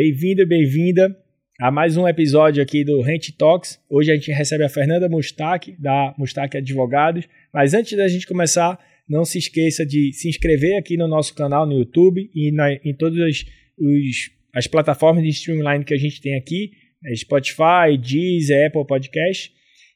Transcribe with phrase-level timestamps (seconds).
[0.00, 1.12] Bem-vindo e bem-vinda
[1.60, 3.80] a mais um episódio aqui do Rent Talks.
[3.90, 7.24] Hoje a gente recebe a Fernanda Mustaque, da Mustaque Advogados.
[7.52, 11.66] Mas antes da gente começar, não se esqueça de se inscrever aqui no nosso canal
[11.66, 13.44] no YouTube e na, em todas as,
[13.76, 16.70] os, as plataformas de streamline que a gente tem aqui,
[17.02, 19.50] né, Spotify, Deezer, Apple Podcast.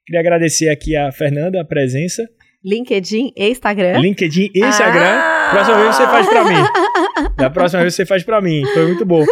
[0.04, 2.28] Queria agradecer aqui a Fernanda a presença.
[2.64, 4.00] LinkedIn e Instagram.
[4.00, 5.14] LinkedIn e Instagram.
[5.14, 5.50] Ah!
[5.52, 7.32] Próxima vez você faz para mim.
[7.36, 8.64] Da próxima vez você faz para mim.
[8.74, 9.24] Foi muito bom.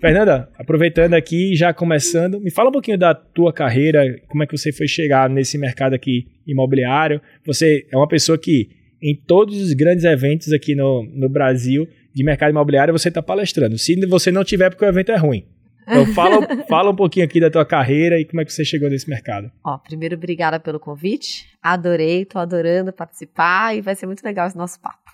[0.00, 4.56] Fernanda, aproveitando aqui, já começando, me fala um pouquinho da tua carreira, como é que
[4.56, 7.20] você foi chegar nesse mercado aqui imobiliário.
[7.46, 8.68] Você é uma pessoa que
[9.02, 13.76] em todos os grandes eventos aqui no, no Brasil de mercado imobiliário você está palestrando.
[13.76, 15.44] Se você não tiver, porque o evento é ruim.
[15.86, 18.88] Então fala, fala um pouquinho aqui da tua carreira e como é que você chegou
[18.88, 19.50] nesse mercado.
[19.62, 21.46] Ó, primeiro, obrigada pelo convite.
[21.62, 25.13] Adorei, tô adorando participar e vai ser muito legal esse nosso papo.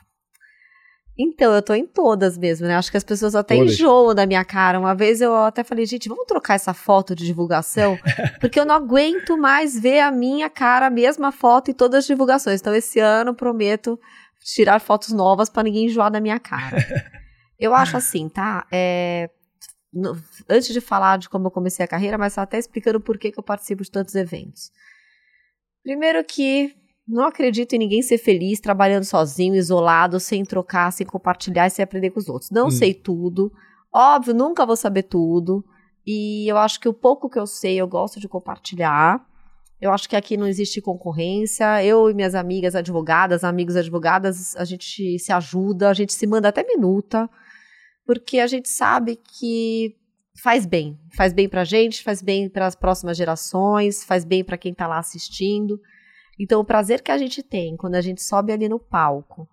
[1.23, 2.77] Então, eu tô em todas mesmo, né?
[2.77, 3.75] Acho que as pessoas até todas.
[3.75, 4.81] enjoam da minha cara.
[4.81, 7.99] Uma vez eu até falei, gente, vamos trocar essa foto de divulgação?
[8.41, 12.07] Porque eu não aguento mais ver a minha cara, a mesma foto em todas as
[12.07, 12.61] divulgações.
[12.61, 14.01] Então, esse ano prometo
[14.43, 16.79] tirar fotos novas para ninguém enjoar da minha cara.
[17.61, 18.67] Eu acho assim, tá?
[18.73, 19.29] É,
[19.93, 20.19] no,
[20.49, 23.39] antes de falar de como eu comecei a carreira, mas até explicando por que, que
[23.39, 24.73] eu participo de tantos eventos.
[25.83, 26.75] Primeiro que
[27.11, 31.83] não acredito em ninguém ser feliz trabalhando sozinho, isolado, sem trocar, sem compartilhar e sem
[31.83, 32.51] aprender com os outros.
[32.51, 32.71] Não hum.
[32.71, 33.53] sei tudo.
[33.93, 35.65] Óbvio, nunca vou saber tudo.
[36.07, 39.25] E eu acho que o pouco que eu sei, eu gosto de compartilhar.
[39.81, 41.85] Eu acho que aqui não existe concorrência.
[41.85, 46.49] Eu e minhas amigas advogadas, amigos advogadas, a gente se ajuda, a gente se manda
[46.49, 47.29] até minuta
[48.11, 49.95] porque a gente sabe que
[50.43, 50.99] faz bem.
[51.15, 54.73] Faz bem para a gente, faz bem para as próximas gerações, faz bem para quem
[54.73, 55.81] está lá assistindo.
[56.43, 59.49] Então, o prazer que a gente tem quando a gente sobe ali no palco,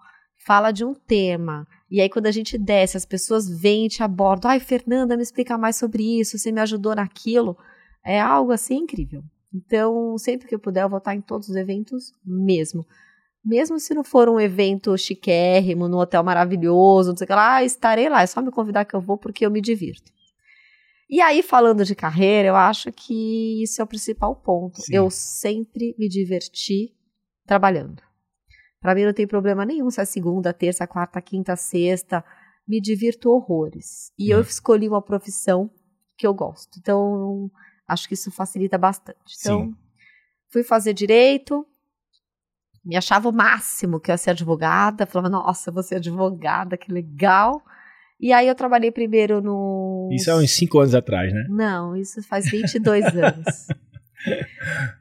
[0.46, 4.50] fala de um tema, e aí quando a gente desce, as pessoas vêm te abordam.
[4.50, 7.58] Ai, Fernanda, me explica mais sobre isso, você me ajudou naquilo.
[8.06, 9.24] É algo assim incrível.
[9.54, 12.86] Então, sempre que eu puder, eu vou estar em todos os eventos mesmo
[13.48, 17.56] mesmo se não for um evento chiquérrimo, num hotel maravilhoso, não sei o que lá,
[17.56, 20.12] ah, estarei lá, é só me convidar que eu vou porque eu me divirto.
[21.10, 24.82] E aí, falando de carreira, eu acho que isso é o principal ponto.
[24.82, 24.96] Sim.
[24.96, 26.94] Eu sempre me diverti
[27.46, 28.04] trabalhando.
[28.82, 32.24] Para mim não tem problema nenhum se é segunda, terça, quarta, quinta, sexta.
[32.68, 34.12] Me divirto horrores.
[34.20, 34.44] E eu uhum.
[34.44, 35.72] escolhi uma profissão
[36.18, 36.78] que eu gosto.
[36.78, 37.50] Então,
[37.88, 39.36] acho que isso facilita bastante.
[39.40, 39.76] Então, Sim.
[40.52, 41.66] fui fazer direito,
[42.84, 46.78] me achava o máximo que eu ia ser advogada, falava, nossa, eu vou ser advogada,
[46.78, 47.62] que legal.
[48.20, 50.10] E aí eu trabalhei primeiro no...
[50.12, 51.46] Isso é uns 5 anos atrás, né?
[51.50, 53.68] Não, isso faz 22 anos.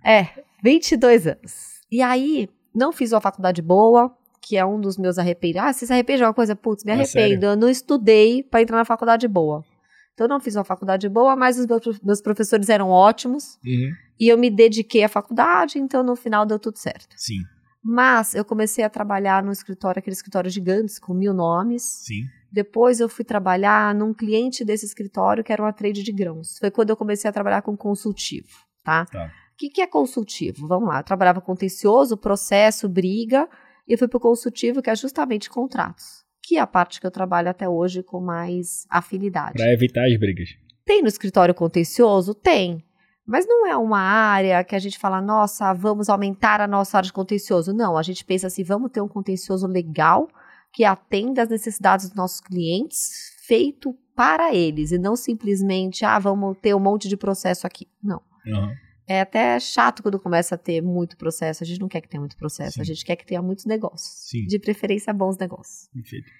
[0.04, 0.28] É,
[0.62, 1.80] 22 anos.
[1.90, 5.70] E aí, não fiz uma faculdade boa, que é um dos meus arrependimentos.
[5.70, 6.54] Ah, você se arrepende de uma coisa?
[6.54, 7.46] Putz, me ah, arrependo.
[7.46, 9.64] eu não estudei para entrar na faculdade boa.
[10.12, 11.66] Então, eu não fiz uma faculdade boa, mas os
[12.02, 13.58] meus professores eram ótimos.
[13.64, 13.92] Uhum.
[14.18, 17.14] E eu me dediquei à faculdade, então no final deu tudo certo.
[17.16, 17.40] Sim.
[17.82, 21.82] Mas eu comecei a trabalhar no escritório, aquele escritório gigantes, com mil nomes.
[21.82, 22.22] Sim.
[22.50, 26.58] Depois eu fui trabalhar num cliente desse escritório, que era uma trade de grãos.
[26.58, 28.48] Foi quando eu comecei a trabalhar com consultivo,
[28.84, 29.04] tá?
[29.06, 29.26] tá.
[29.26, 30.66] O que, que é consultivo?
[30.66, 33.48] Vamos lá, eu trabalhava contencioso, processo, briga,
[33.88, 37.06] e eu fui para o consultivo, que é justamente contratos, que é a parte que
[37.06, 39.54] eu trabalho até hoje com mais afinidade.
[39.54, 40.50] Para evitar as brigas.
[40.84, 42.34] Tem no escritório contencioso?
[42.34, 42.84] Tem.
[43.26, 47.06] Mas não é uma área que a gente fala, nossa, vamos aumentar a nossa área
[47.06, 47.72] de contencioso.
[47.72, 50.28] Não, a gente pensa assim, vamos ter um contencioso legal
[50.76, 56.54] que atenda às necessidades dos nossos clientes, feito para eles, e não simplesmente, ah, vamos
[56.60, 57.88] ter um monte de processo aqui.
[58.02, 58.20] Não.
[58.46, 58.74] Uhum.
[59.08, 61.64] É até chato quando começa a ter muito processo.
[61.64, 62.80] A gente não quer que tenha muito processo, Sim.
[62.82, 64.28] a gente quer que tenha muitos negócios.
[64.28, 64.44] Sim.
[64.44, 65.88] De preferência, bons negócios.
[65.94, 66.30] Perfeito.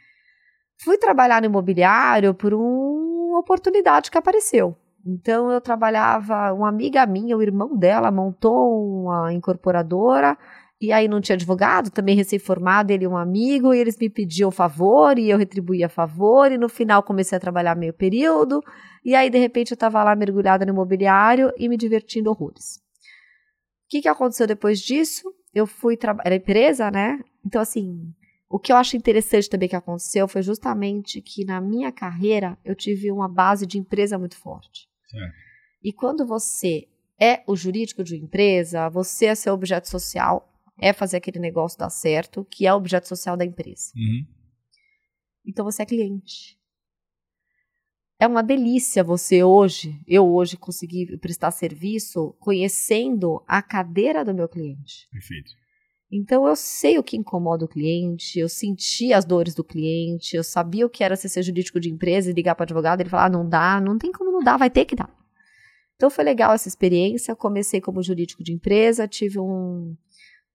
[0.83, 4.77] Fui trabalhar no imobiliário por uma oportunidade que apareceu.
[5.07, 10.37] Então eu trabalhava, uma amiga minha, o irmão dela montou uma incorporadora
[10.81, 14.51] e aí não tinha advogado, também recém-formado, ele e um amigo, e eles me pediam
[14.51, 18.61] favor e eu retribuía favor, e no final comecei a trabalhar meio período,
[19.05, 22.77] e aí de repente eu estava lá mergulhada no imobiliário e me divertindo horrores.
[22.77, 25.33] O que, que aconteceu depois disso?
[25.55, 27.21] Eu fui trabalhar, era empresa, né?
[27.45, 28.13] Então assim,
[28.49, 32.75] o que eu acho interessante também que aconteceu foi justamente que na minha carreira eu
[32.75, 34.89] tive uma base de empresa muito forte.
[35.83, 36.87] E quando você
[37.19, 41.79] é o jurídico de uma empresa, você é seu objeto social, é fazer aquele negócio
[41.79, 43.93] dar certo, que é o objeto social da empresa.
[43.97, 44.27] Uhum.
[45.47, 46.57] Então você é cliente.
[48.19, 54.49] É uma delícia você hoje, eu hoje conseguir prestar serviço conhecendo a cadeira do meu
[54.49, 55.07] cliente.
[55.11, 55.53] Perfeito.
[56.11, 60.45] Então eu sei o que incomoda o cliente, eu senti as dores do cliente, eu
[60.45, 63.31] sabia o que era ser jurídico de empresa e ligar para advogado ele falar: ah,
[63.31, 65.15] não dá, não tem como não dar, vai ter que dar.
[65.97, 67.35] Então foi legal essa experiência.
[67.35, 69.97] Comecei como jurídico de empresa, tive um,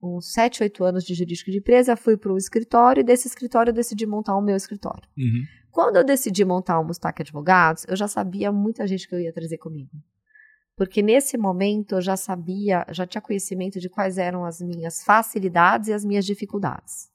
[0.01, 3.69] uns 7, 8 anos de jurídico de empresa, fui para o escritório e desse escritório
[3.69, 5.07] eu decidi montar o meu escritório.
[5.17, 5.43] Uhum.
[5.71, 9.31] Quando eu decidi montar o Mustaque Advogados, eu já sabia muita gente que eu ia
[9.31, 9.91] trazer comigo.
[10.75, 15.89] Porque nesse momento eu já sabia, já tinha conhecimento de quais eram as minhas facilidades
[15.89, 17.09] e as minhas dificuldades.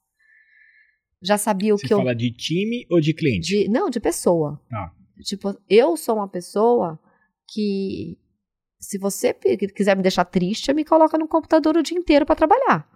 [1.21, 1.97] Já sabia o Você que eu.
[1.97, 3.63] fala de time ou de cliente?
[3.63, 4.61] De, não, de pessoa.
[4.71, 4.91] Ah.
[5.21, 6.99] Tipo, eu sou uma pessoa
[7.49, 8.17] que
[8.79, 12.87] se você quiser me deixar triste, me coloca no computador o dia inteiro para trabalhar.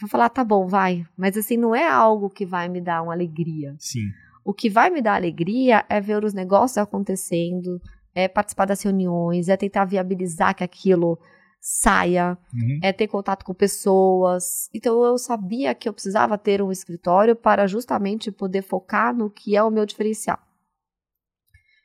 [0.00, 1.06] Vou falar, tá bom, vai.
[1.16, 3.74] Mas assim, não é algo que vai me dar uma alegria.
[3.78, 4.08] Sim.
[4.44, 7.80] O que vai me dar alegria é ver os negócios acontecendo,
[8.14, 11.18] é participar das reuniões, é tentar viabilizar que aquilo
[11.60, 12.80] saia, uhum.
[12.82, 14.68] é ter contato com pessoas.
[14.74, 19.56] Então eu sabia que eu precisava ter um escritório para justamente poder focar no que
[19.56, 20.40] é o meu diferencial.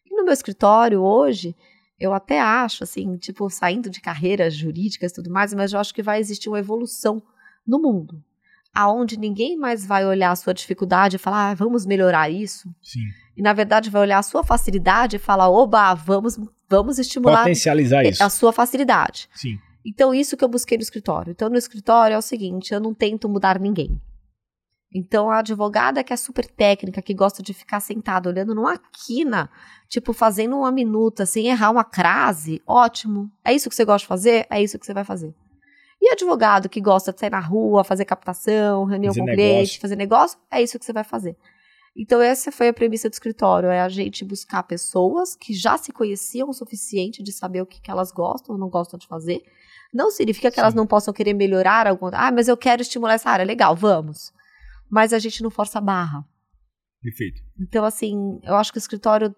[0.03, 1.55] E no meu escritório hoje,
[1.99, 5.93] eu até acho, assim, tipo, saindo de carreiras jurídicas e tudo mais, mas eu acho
[5.93, 7.21] que vai existir uma evolução
[7.65, 8.23] no mundo.
[8.73, 12.69] Aonde ninguém mais vai olhar a sua dificuldade e falar, ah, vamos melhorar isso.
[12.81, 12.99] Sim.
[13.35, 16.39] E na verdade vai olhar a sua facilidade e falar, oba, vamos,
[16.69, 18.23] vamos estimular Potencializar isso.
[18.23, 19.27] a sua facilidade.
[19.33, 19.57] Sim.
[19.87, 21.31] Então, isso que eu busquei no escritório.
[21.31, 23.99] Então, no escritório é o seguinte: eu não tento mudar ninguém.
[24.93, 29.49] Então, a advogada que é super técnica, que gosta de ficar sentada olhando numa quina,
[29.89, 33.29] tipo, fazendo uma minuta sem errar uma crase, ótimo.
[33.43, 34.47] É isso que você gosta de fazer?
[34.49, 35.35] É isso que você vai fazer.
[36.01, 39.51] E advogado que gosta de sair na rua, fazer captação, reunião Fazer com negócio.
[39.51, 41.35] cliente, fazer negócio, é isso que você vai fazer.
[41.95, 45.91] Então, essa foi a premissa do escritório: é a gente buscar pessoas que já se
[45.91, 49.41] conheciam o suficiente de saber o que, que elas gostam ou não gostam de fazer.
[49.91, 50.77] Não significa que elas Sim.
[50.77, 52.11] não possam querer melhorar alguma.
[52.13, 53.43] Ah, mas eu quero estimular essa área.
[53.45, 54.31] Legal, vamos.
[54.89, 56.25] Mas a gente não força a barra.
[57.01, 57.41] Perfeito.
[57.59, 59.35] Então, assim, eu acho que o escritório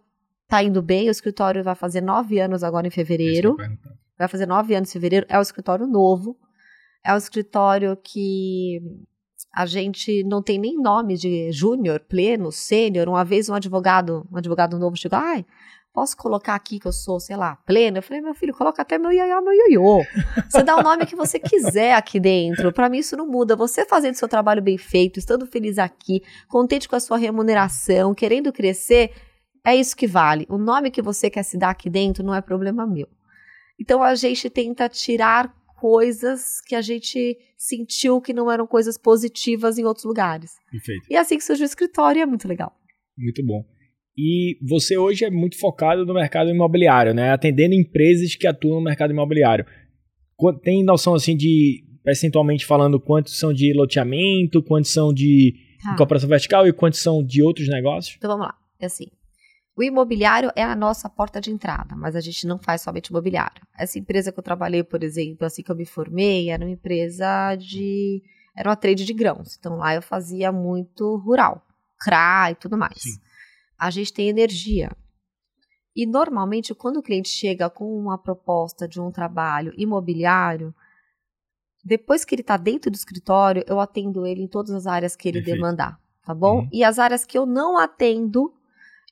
[0.47, 1.07] tá indo bem.
[1.07, 3.55] O escritório vai fazer nove anos agora em fevereiro.
[3.55, 3.97] Perguntar.
[4.17, 5.25] Vai fazer nove anos em fevereiro.
[5.29, 6.37] É um escritório novo.
[7.03, 8.81] É um escritório que
[9.53, 13.07] a gente não tem nem nome de júnior, pleno, sênior.
[13.07, 15.45] Uma vez um advogado, um advogado novo chegou, ai,
[15.93, 17.97] posso colocar aqui que eu sou, sei lá, pleno?
[17.97, 20.03] Eu falei, meu filho, coloca até meu iaiá, meu ioiô.
[20.49, 22.71] Você dá o nome que você quiser aqui dentro.
[22.71, 23.55] Para mim isso não muda.
[23.55, 28.51] Você fazendo seu trabalho bem feito, estando feliz aqui, contente com a sua remuneração, querendo
[28.53, 29.11] crescer,
[29.65, 30.45] é isso que vale.
[30.49, 33.07] O nome que você quer se dar aqui dentro não é problema meu.
[33.79, 39.77] Então a gente tenta tirar coisas que a gente sentiu que não eram coisas positivas
[39.77, 40.51] em outros lugares.
[40.69, 41.05] Perfeito.
[41.09, 42.75] E é assim que surgiu o escritório é muito legal.
[43.17, 43.63] Muito bom.
[44.21, 47.31] E você hoje é muito focado no mercado imobiliário, né?
[47.31, 49.65] Atendendo empresas que atuam no mercado imobiliário.
[50.61, 55.93] Tem noção assim de, percentualmente falando, quantos são de loteamento, quantos são de Tá.
[55.93, 58.17] incorporação vertical e quantos são de outros negócios?
[58.17, 58.55] Então vamos lá.
[58.81, 59.05] É assim.
[59.77, 63.61] O imobiliário é a nossa porta de entrada, mas a gente não faz somente imobiliário.
[63.77, 67.55] Essa empresa que eu trabalhei, por exemplo, assim que eu me formei, era uma empresa
[67.55, 68.21] de.
[68.57, 69.55] Era uma trade de grãos.
[69.57, 71.65] Então lá eu fazia muito rural,
[71.97, 73.01] CRA e tudo mais.
[73.01, 73.28] Sim.
[73.79, 74.91] A gente tem energia.
[75.95, 80.73] E normalmente, quando o cliente chega com uma proposta de um trabalho imobiliário,
[81.83, 85.27] depois que ele está dentro do escritório, eu atendo ele em todas as áreas que
[85.27, 85.55] ele Perfeito.
[85.55, 86.59] demandar, tá bom?
[86.59, 86.69] Uhum.
[86.71, 88.53] E as áreas que eu não atendo,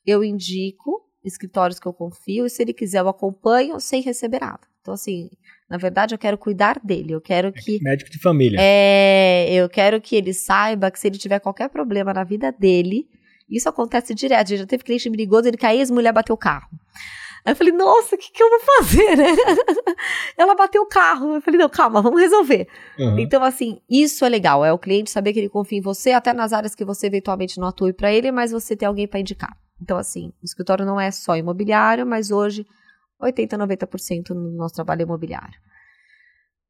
[0.06, 4.62] eu indico escritórios que eu confio e se ele quiser eu acompanho sem receber nada.
[4.82, 5.30] Então assim,
[5.70, 8.58] na verdade eu quero cuidar dele, eu quero que Médico de família.
[8.62, 13.10] é, eu quero que ele saiba que se ele tiver qualquer problema na vida dele,
[13.50, 14.56] isso acontece direto.
[14.56, 16.68] Já teve cliente me ligou, ele que a ex-mulher bateu o carro.
[17.46, 19.28] Aí eu falei, nossa, o que, que eu vou fazer, né?
[20.38, 21.36] Ela bateu o carro.
[21.36, 22.68] Eu falei, não, calma, vamos resolver.
[23.00, 23.20] Uhum.
[23.20, 24.66] Então, assim, isso é legal.
[24.66, 27.58] É o cliente saber que ele confia em você, até nas áreas que você eventualmente
[27.58, 29.58] não atue para ele, mas você tem alguém para indicar.
[29.82, 32.66] Então, assim, o escritório não é só imobiliário, mas hoje
[33.20, 35.60] 80, 90% no nosso trabalho é imobiliário.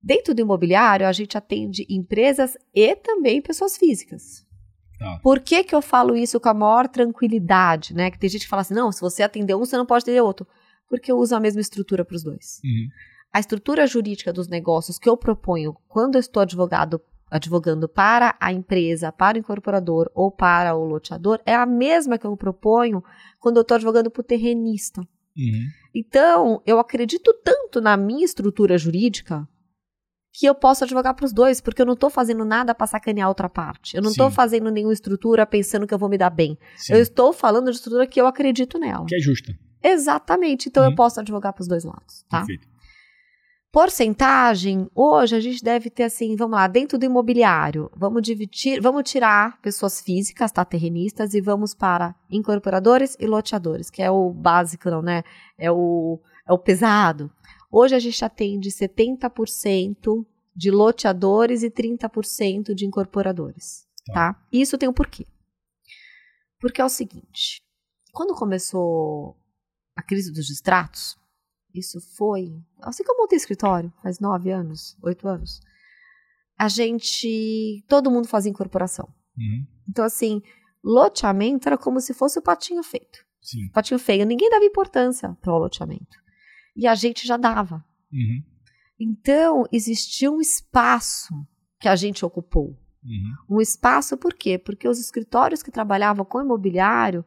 [0.01, 4.45] Dentro do imobiliário, a gente atende empresas e também pessoas físicas.
[4.97, 5.19] Tá.
[5.21, 8.09] Por que, que eu falo isso com a maior tranquilidade, né?
[8.09, 10.21] Que tem gente que fala assim, não, se você atender um, você não pode atender
[10.21, 10.47] outro.
[10.89, 12.59] Porque eu uso a mesma estrutura para os dois.
[12.63, 12.87] Uhum.
[13.33, 16.99] A estrutura jurídica dos negócios que eu proponho quando eu estou advogado,
[17.29, 22.25] advogando para a empresa, para o incorporador ou para o loteador é a mesma que
[22.25, 23.03] eu proponho
[23.39, 25.01] quando eu estou advogando para o terrenista.
[25.37, 25.67] Uhum.
[25.93, 29.47] Então, eu acredito tanto na minha estrutura jurídica
[30.39, 33.25] que eu posso advogar para os dois, porque eu não estou fazendo nada para sacanear
[33.25, 33.95] a outra parte.
[33.97, 36.55] Eu não estou fazendo nenhuma estrutura pensando que eu vou me dar bem.
[36.75, 36.93] Sim.
[36.93, 39.05] Eu estou falando de estrutura que eu acredito nela.
[39.07, 39.51] Que é justa.
[39.83, 40.69] Exatamente.
[40.69, 40.91] Então Uhum.
[40.91, 42.39] eu posso advogar para os dois lados, tá?
[42.39, 42.67] Perfeito.
[43.71, 49.09] Porcentagem, hoje a gente deve ter assim, vamos lá, dentro do imobiliário, vamos dividir, vamos
[49.09, 54.89] tirar pessoas físicas, tá, terrenistas, e vamos para incorporadores e loteadores, que é o básico,
[54.89, 55.23] não, né?
[55.59, 57.29] É o, é o pesado.
[57.69, 64.13] Hoje a gente atende 70% de loteadores e 30% de incorporadores, tá.
[64.13, 64.47] tá?
[64.51, 65.27] Isso tem um porquê.
[66.59, 67.61] Porque é o seguinte,
[68.11, 69.37] quando começou
[69.95, 71.17] a crise dos distratos,
[71.73, 72.59] isso foi.
[72.81, 75.61] Assim que eu montei escritório, faz nove anos, oito anos.
[76.57, 77.83] A gente.
[77.87, 79.07] Todo mundo fazia incorporação.
[79.37, 79.67] Uhum.
[79.87, 80.41] Então, assim,
[80.83, 83.19] loteamento era como se fosse o patinho feito.
[83.41, 83.69] Sim.
[83.69, 84.25] Patinho feio.
[84.25, 86.17] Ninguém dava importância para o loteamento.
[86.77, 87.83] E a gente já dava.
[88.11, 88.43] Uhum.
[88.99, 91.33] Então, existia um espaço
[91.79, 92.77] que a gente ocupou.
[93.03, 93.57] Uhum.
[93.57, 94.57] Um espaço por quê?
[94.57, 97.25] Porque os escritórios que trabalhavam com imobiliário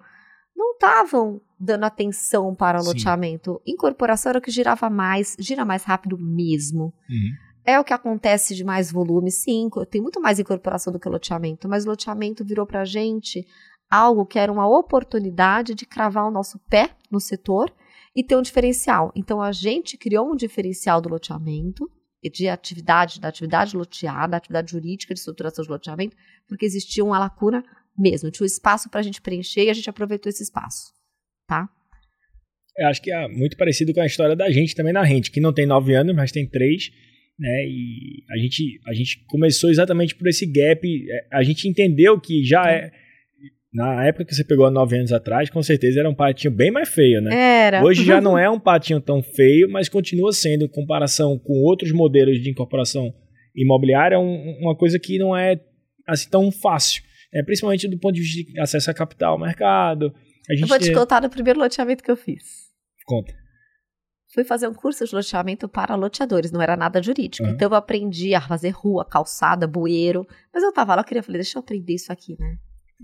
[0.56, 3.60] não estavam dando atenção para o loteamento.
[3.66, 6.92] Incorporação era o que girava mais, gira mais rápido mesmo.
[7.08, 7.32] Uhum.
[7.64, 9.68] É o que acontece de mais volume, sim.
[9.90, 13.46] Tem muito mais incorporação do que loteamento, mas o loteamento virou para a gente
[13.90, 17.72] algo que era uma oportunidade de cravar o nosso pé no setor
[18.20, 19.12] e ter um diferencial.
[19.16, 21.90] Então a gente criou um diferencial do loteamento,
[22.32, 27.18] de atividade, da atividade loteada, da atividade jurídica de estruturação de loteamento, porque existia uma
[27.18, 27.64] lacuna
[27.98, 31.00] mesmo, tinha um espaço para a gente preencher e a gente aproveitou esse espaço
[31.50, 31.68] tá?
[32.78, 35.40] Eu acho que é muito parecido com a história da gente também na rente, que
[35.40, 36.90] não tem nove anos, mas tem três,
[37.36, 37.64] né?
[37.66, 40.86] E a gente, a gente começou exatamente por esse gap.
[40.86, 42.92] É, a gente entendeu que já é.
[43.72, 46.72] Na época que você pegou há nove anos atrás, com certeza era um patinho bem
[46.72, 47.66] mais feio, né?
[47.66, 47.84] Era.
[47.84, 51.92] Hoje já não é um patinho tão feio, mas continua sendo, em comparação com outros
[51.92, 53.14] modelos de incorporação
[53.54, 55.60] imobiliária, um, uma coisa que não é
[56.06, 57.02] assim tão fácil.
[57.32, 60.12] É, principalmente do ponto de vista de acesso a capital, mercado,
[60.48, 62.42] eu vou te contar do primeiro loteamento que eu fiz.
[63.06, 63.32] Conta.
[64.34, 67.44] Fui fazer um curso de loteamento para loteadores, não era nada jurídico.
[67.44, 67.52] Uhum.
[67.52, 70.26] Então eu aprendi a fazer rua, calçada, bueiro.
[70.52, 72.56] Mas eu tava lá, eu queria, falei, deixa eu aprender isso aqui, né?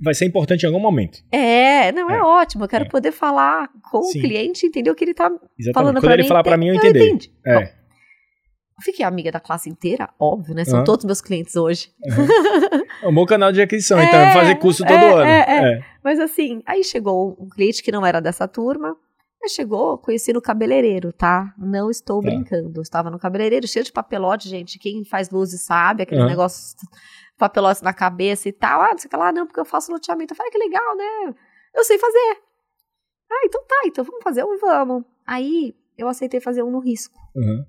[0.02, 1.18] Vai ser importante em algum momento.
[1.32, 2.64] É, não, é, é ótimo.
[2.64, 2.88] Eu quero é.
[2.88, 4.18] poder falar com Sim.
[4.18, 5.72] o cliente, entender o que ele tá Exatamente.
[5.72, 6.98] falando Quando ele mim, falar para mim, eu entendi.
[6.98, 7.32] Eu entendi.
[7.46, 7.54] É.
[7.54, 10.64] Bom, eu fiquei amiga da classe inteira, óbvio, né?
[10.64, 10.84] São uhum.
[10.84, 11.90] todos meus clientes hoje.
[12.04, 12.82] Uhum.
[13.02, 15.24] É um bom canal de aquisição, então, é, fazer curso todo é, ano.
[15.24, 15.84] É, é, é.
[16.04, 18.94] Mas assim, aí chegou um cliente que não era dessa turma,
[19.48, 21.54] chegou, conheci no cabeleireiro, tá?
[21.58, 22.28] Não estou tá.
[22.28, 22.80] brincando.
[22.82, 24.78] Estava no cabeleireiro, cheio de papelote, gente.
[24.78, 26.30] Quem faz luzes sabe, aqueles uhum.
[26.30, 26.74] negócios,
[27.36, 28.80] papelotes na cabeça e tal.
[28.80, 30.32] Ah, não sei o que lá, não, porque eu faço loteamento.
[30.32, 31.34] Eu falei, ah, que legal, né?
[31.74, 32.38] Eu sei fazer.
[33.30, 35.04] Ah, então tá, então vamos fazer um e vamos.
[35.26, 37.18] Aí eu aceitei fazer um no risco.
[37.34, 37.64] Uhum.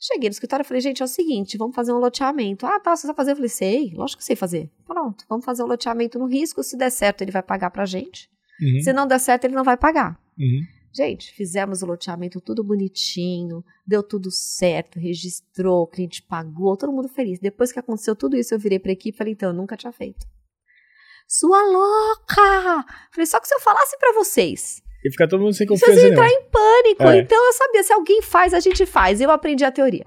[0.00, 2.66] Cheguei no escritório e falei, gente, é o seguinte, vamos fazer um loteamento.
[2.66, 3.32] Ah, tá, você sabe fazer?
[3.32, 4.70] Eu falei, sei, lógico que sei fazer.
[4.86, 6.62] Pronto, vamos fazer um loteamento no risco.
[6.62, 8.30] Se der certo, ele vai pagar pra gente.
[8.60, 8.80] Uhum.
[8.80, 10.20] Se não der certo, ele não vai pagar.
[10.38, 10.60] Uhum.
[10.92, 17.08] Gente, fizemos o loteamento tudo bonitinho, deu tudo certo, registrou, o cliente pagou, todo mundo
[17.08, 17.38] feliz.
[17.38, 19.92] Depois que aconteceu tudo isso, eu virei pra equipe e falei, então, eu nunca tinha
[19.92, 20.26] feito.
[21.26, 22.84] Sua louca!
[23.12, 26.00] Falei, só que se eu falasse para vocês e fica todo mundo sem confiança.
[26.00, 27.02] Você entrar em pânico.
[27.04, 27.18] É.
[27.18, 29.20] Então eu sabia, se alguém faz, a gente faz.
[29.20, 30.04] Eu aprendi a teoria.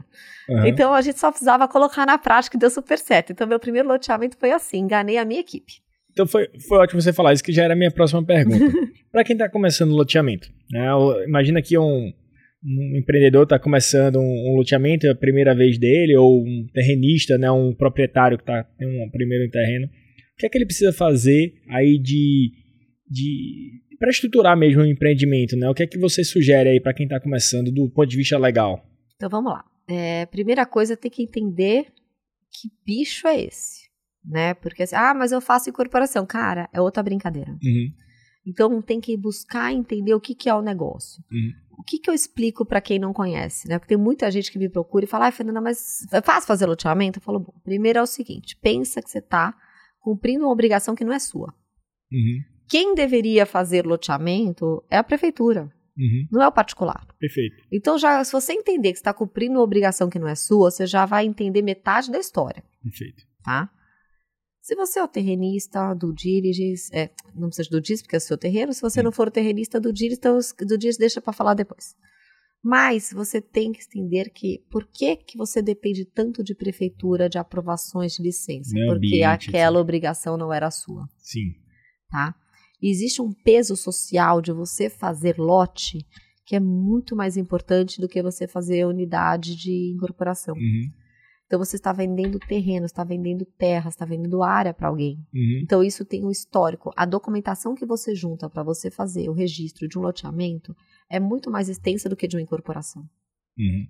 [0.49, 0.65] Uhum.
[0.65, 3.31] Então a gente só precisava colocar na prática e deu super certo.
[3.31, 5.81] Então meu primeiro loteamento foi assim, enganei a minha equipe.
[6.11, 8.65] Então foi, foi ótimo você falar isso, que já era a minha próxima pergunta.
[9.11, 10.87] Para quem está começando o loteamento, né,
[11.27, 12.11] imagina que um,
[12.63, 17.37] um empreendedor está começando um, um, loteamento, é a primeira vez dele, ou um terrenista,
[17.37, 19.87] né, um proprietário que tá, tem um primeiro terreno.
[19.87, 22.51] O que é que ele precisa fazer aí de,
[23.09, 25.69] de para estruturar mesmo o empreendimento, né?
[25.69, 28.35] O que é que você sugere aí para quem está começando do ponto de vista
[28.35, 28.83] legal?
[29.15, 29.63] Então vamos lá.
[29.87, 31.85] É, primeira coisa, tem que entender
[32.51, 33.80] que bicho é esse,
[34.23, 34.53] né?
[34.53, 36.25] Porque assim, ah, mas eu faço incorporação.
[36.25, 37.51] Cara, é outra brincadeira.
[37.51, 37.93] Uhum.
[38.45, 41.23] Então tem que buscar entender o que, que é o negócio.
[41.31, 41.51] Uhum.
[41.79, 43.79] O que, que eu explico para quem não conhece, né?
[43.79, 46.67] Porque tem muita gente que me procura e fala, ai, Fernanda, mas é fácil fazer
[46.67, 47.19] loteamento?
[47.19, 49.55] Eu falo, bom, primeiro é o seguinte, pensa que você está
[49.99, 51.53] cumprindo uma obrigação que não é sua.
[52.11, 55.69] Uhum quem deveria fazer loteamento é a prefeitura.
[55.97, 56.25] Uhum.
[56.31, 57.05] Não é o particular.
[57.19, 57.61] Perfeito.
[57.69, 60.87] Então, já, se você entender que está cumprindo uma obrigação que não é sua, você
[60.87, 62.63] já vai entender metade da história.
[62.81, 63.23] Perfeito.
[63.43, 63.69] Tá?
[64.61, 68.21] Se você é o terrenista do Diriges, é, não precisa do Diriges porque é o
[68.21, 68.73] seu terreno.
[68.73, 69.03] Se você Sim.
[69.03, 71.95] não for o terrenista do Diriges, então do Diriges deixa para falar depois.
[72.63, 77.39] Mas você tem que entender que por que, que você depende tanto de prefeitura, de
[77.39, 78.71] aprovações de licença?
[78.73, 79.81] Meu porque ambiente, aquela sim.
[79.81, 81.07] obrigação não era sua.
[81.17, 81.55] Sim.
[82.09, 82.35] Tá?
[82.81, 85.99] existe um peso social de você fazer lote
[86.45, 90.55] que é muito mais importante do que você fazer unidade de incorporação.
[90.55, 90.91] Uhum.
[91.51, 95.17] Então você está vendendo terreno, está vendendo terra, está vendendo área para alguém.
[95.33, 95.59] Uhum.
[95.61, 96.93] Então isso tem um histórico.
[96.95, 100.73] A documentação que você junta para você fazer o registro de um loteamento
[101.09, 103.01] é muito mais extensa do que de uma incorporação.
[103.59, 103.85] Uhum.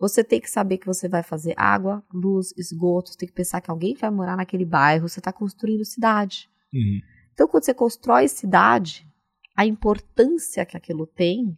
[0.00, 3.60] Você tem que saber que você vai fazer água, luz, esgoto, você tem que pensar
[3.60, 6.48] que alguém vai morar naquele bairro, você está construindo cidade.
[6.72, 7.00] Uhum.
[7.34, 9.06] Então, quando você constrói cidade,
[9.54, 11.54] a importância que aquilo tem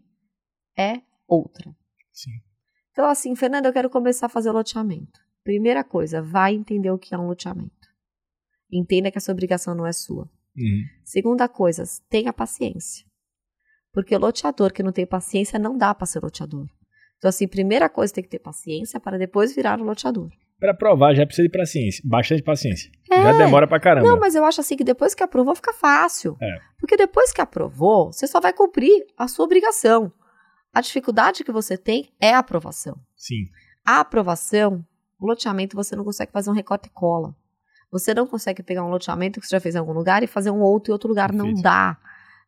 [0.76, 1.72] é outra.
[2.12, 2.32] Sim.
[2.90, 5.24] Então, assim, Fernanda, eu quero começar a fazer loteamento.
[5.46, 7.70] Primeira coisa, vai entender o que é um loteamento.
[8.68, 10.28] Entenda que essa obrigação não é sua.
[10.56, 10.82] Uhum.
[11.04, 13.06] Segunda coisa, tenha paciência.
[13.92, 16.66] Porque o loteador que não tem paciência não dá para ser loteador.
[17.16, 20.28] Então, assim, primeira coisa tem que ter paciência para depois virar um loteador.
[20.58, 22.90] Para provar já precisa de paciência, bastante paciência.
[23.08, 23.22] É.
[23.22, 24.08] Já demora pra caramba.
[24.08, 26.36] Não, mas eu acho assim que depois que aprovou fica fácil.
[26.42, 26.58] É.
[26.80, 30.12] Porque depois que aprovou, você só vai cumprir a sua obrigação.
[30.74, 32.98] A dificuldade que você tem é a aprovação.
[33.14, 33.44] Sim.
[33.86, 34.84] A aprovação,
[35.18, 37.34] o loteamento você não consegue fazer um recorte e cola.
[37.90, 40.50] Você não consegue pegar um loteamento que você já fez em algum lugar e fazer
[40.50, 41.32] um outro em outro lugar.
[41.32, 41.62] Não Perfeito.
[41.62, 41.96] dá.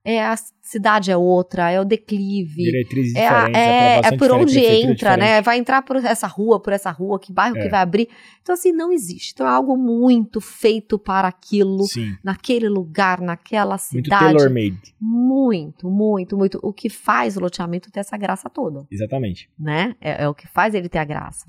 [0.04, 2.62] É a cidade é outra, é o declive.
[2.62, 5.42] Diretrizes É, a- é, é por onde entra, né?
[5.42, 7.62] Vai entrar por essa rua, por essa rua, que bairro É.
[7.62, 8.08] que vai abrir.
[8.40, 9.32] Então, assim, não existe.
[9.34, 12.16] Então, é algo muito feito para aquilo, Sim.
[12.24, 14.24] naquele lugar, naquela Muito cidade.
[14.24, 14.94] tailor-made.
[15.00, 16.58] Muito, muito, muito.
[16.62, 19.50] O que faz o loteamento ter essa graça toda, Exatamente.
[19.58, 19.94] né?
[20.00, 21.46] É, é o que faz ele ter a graça.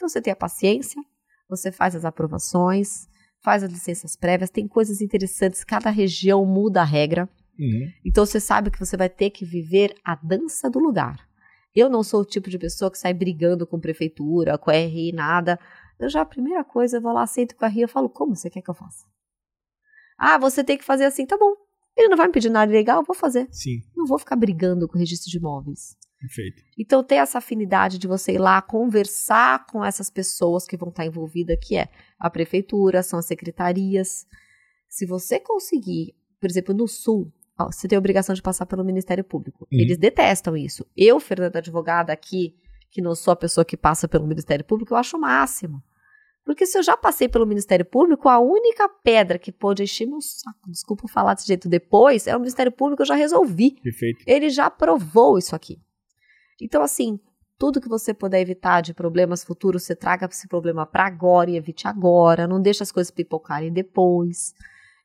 [0.00, 0.98] Então, você tem a paciência,
[1.46, 3.06] você faz as aprovações,
[3.42, 7.28] faz as licenças prévias, tem coisas interessantes, cada região muda a regra.
[7.58, 7.92] Uhum.
[8.02, 11.28] Então você sabe que você vai ter que viver a dança do lugar.
[11.74, 15.60] Eu não sou o tipo de pessoa que sai brigando com prefeitura, com RI, nada.
[15.98, 18.34] Eu já, a primeira coisa, eu vou lá, sento com a RI, eu falo, como
[18.34, 19.04] você quer que eu faça?
[20.16, 21.52] Ah, você tem que fazer assim, tá bom.
[21.94, 23.46] Ele não vai me pedir nada legal, eu vou fazer.
[23.50, 25.94] Sim, Não vou ficar brigando com o registro de imóveis.
[26.20, 26.62] Perfeito.
[26.78, 31.06] Então, ter essa afinidade de você ir lá conversar com essas pessoas que vão estar
[31.06, 34.26] envolvidas, que é a prefeitura, são as secretarias.
[34.88, 38.84] Se você conseguir, por exemplo, no Sul, ó, você tem a obrigação de passar pelo
[38.84, 39.66] Ministério Público.
[39.72, 39.80] Uhum.
[39.80, 40.86] Eles detestam isso.
[40.96, 42.54] Eu, Fernanda Advogada, aqui,
[42.90, 45.82] que não sou a pessoa que passa pelo Ministério Público, eu acho o máximo.
[46.44, 50.20] Porque se eu já passei pelo Ministério Público, a única pedra que pode encher meu
[50.20, 53.80] saco, desculpa falar desse jeito depois, é o Ministério Público, eu já resolvi.
[53.80, 54.24] Perfeito.
[54.26, 55.80] Ele já aprovou isso aqui.
[56.60, 57.18] Então, assim,
[57.58, 61.56] tudo que você puder evitar de problemas futuros, você traga esse problema para agora e
[61.56, 62.46] evite agora.
[62.46, 64.52] Não deixe as coisas pipocarem depois.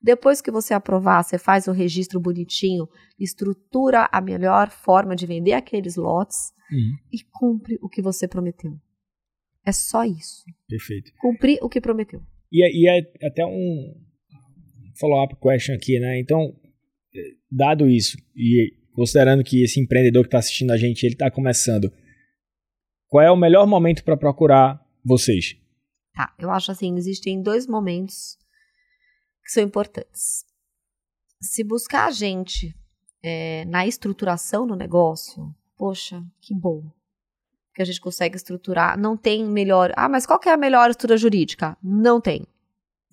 [0.01, 2.87] Depois que você aprovar, você faz o registro bonitinho,
[3.19, 6.95] estrutura a melhor forma de vender aqueles lotes Uhum.
[7.11, 8.77] e cumpre o que você prometeu.
[9.65, 10.43] É só isso.
[10.67, 11.11] Perfeito.
[11.19, 12.21] Cumprir o que prometeu.
[12.51, 13.95] E, é- e é até um
[14.99, 16.19] follow-up question aqui, né?
[16.19, 16.55] Então,
[17.15, 21.29] eh, dado isso, e considerando que esse empreendedor que está assistindo a gente, ele está
[21.29, 21.91] começando,
[23.07, 25.55] qual é o melhor momento para procurar vocês?
[26.13, 28.37] Tá, eu acho assim, existem dois momentos
[29.43, 30.45] que são importantes.
[31.41, 32.73] Se buscar a gente
[33.21, 36.89] é, na estruturação do negócio, poxa, que bom.
[37.73, 38.97] Que a gente consegue estruturar.
[38.97, 39.91] Não tem melhor.
[39.97, 41.77] Ah, mas qual que é a melhor estrutura jurídica?
[41.83, 42.47] Não tem.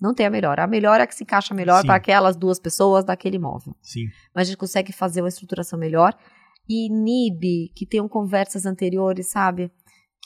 [0.03, 0.59] Não tem a melhor.
[0.59, 3.73] A melhor é a que se encaixa melhor para aquelas duas pessoas daquele imóvel.
[3.81, 4.07] Sim.
[4.35, 6.13] Mas a gente consegue fazer uma estruturação melhor.
[6.67, 9.71] E inibe, que tenham conversas anteriores, sabe?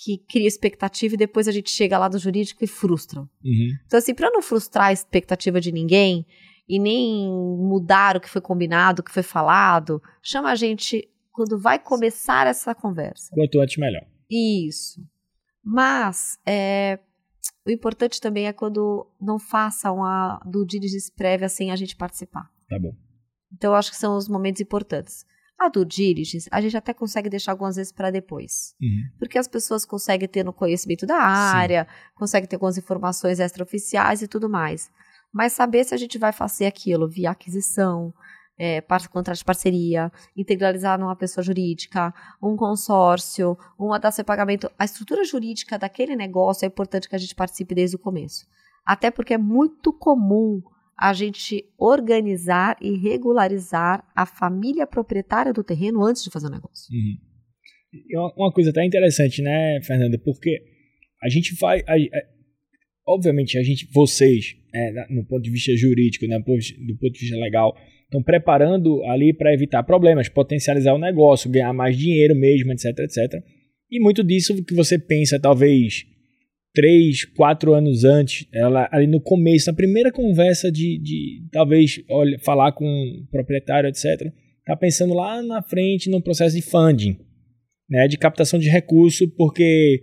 [0.03, 3.21] Que cria expectativa e depois a gente chega lá do jurídico e frustra.
[3.21, 3.69] Uhum.
[3.85, 6.25] Então, assim, para não frustrar a expectativa de ninguém
[6.67, 11.59] e nem mudar o que foi combinado, o que foi falado, chama a gente quando
[11.59, 13.29] vai começar essa conversa.
[13.35, 14.07] Quanto antes, melhor.
[14.27, 14.99] Isso.
[15.63, 16.97] Mas é,
[17.65, 22.49] o importante também é quando não faça uma do diligence prévia sem a gente participar.
[22.69, 22.93] Tá bom.
[23.53, 25.25] Então, eu acho que são os momentos importantes.
[25.59, 28.75] A do diligence, a gente até consegue deixar algumas vezes para depois.
[28.79, 29.09] Uhum.
[29.17, 34.27] Porque as pessoas conseguem ter no conhecimento da área, conseguem ter algumas informações extraoficiais e
[34.27, 34.91] tudo mais.
[35.33, 38.13] Mas saber se a gente vai fazer aquilo via aquisição,
[38.57, 44.69] é, contrato de parceria, integralizar numa pessoa jurídica, um consórcio, uma dar seu pagamento.
[44.77, 48.45] A estrutura jurídica daquele negócio é importante que a gente participe desde o começo.
[48.85, 50.61] Até porque é muito comum
[50.99, 56.87] a gente organizar e regularizar a família proprietária do terreno antes de fazer o negócio.
[56.91, 57.17] Uhum.
[58.35, 60.19] Uma- coisa até interessante, né, Fernanda?
[60.23, 60.59] Porque
[61.23, 61.81] a gente vai.
[61.87, 62.27] a- a-
[63.07, 66.43] obviamente, a gente, vocês, é, no ponto de vista jurídico, né, do
[66.97, 67.75] ponto de vista legal,
[68.07, 73.43] estão preparando ali para evitar problemas, potencializar o negócio, ganhar mais dinheiro mesmo, etc, etc.
[73.91, 76.05] E muito disso que você pensa, talvez
[76.73, 82.37] três, quatro anos antes, ela ali no começo, na primeira conversa de, de talvez olha,
[82.39, 84.31] falar com o proprietário, etc.
[84.65, 87.17] Tá pensando lá na frente no processo de funding,
[87.89, 90.01] né, de captação de recurso, porque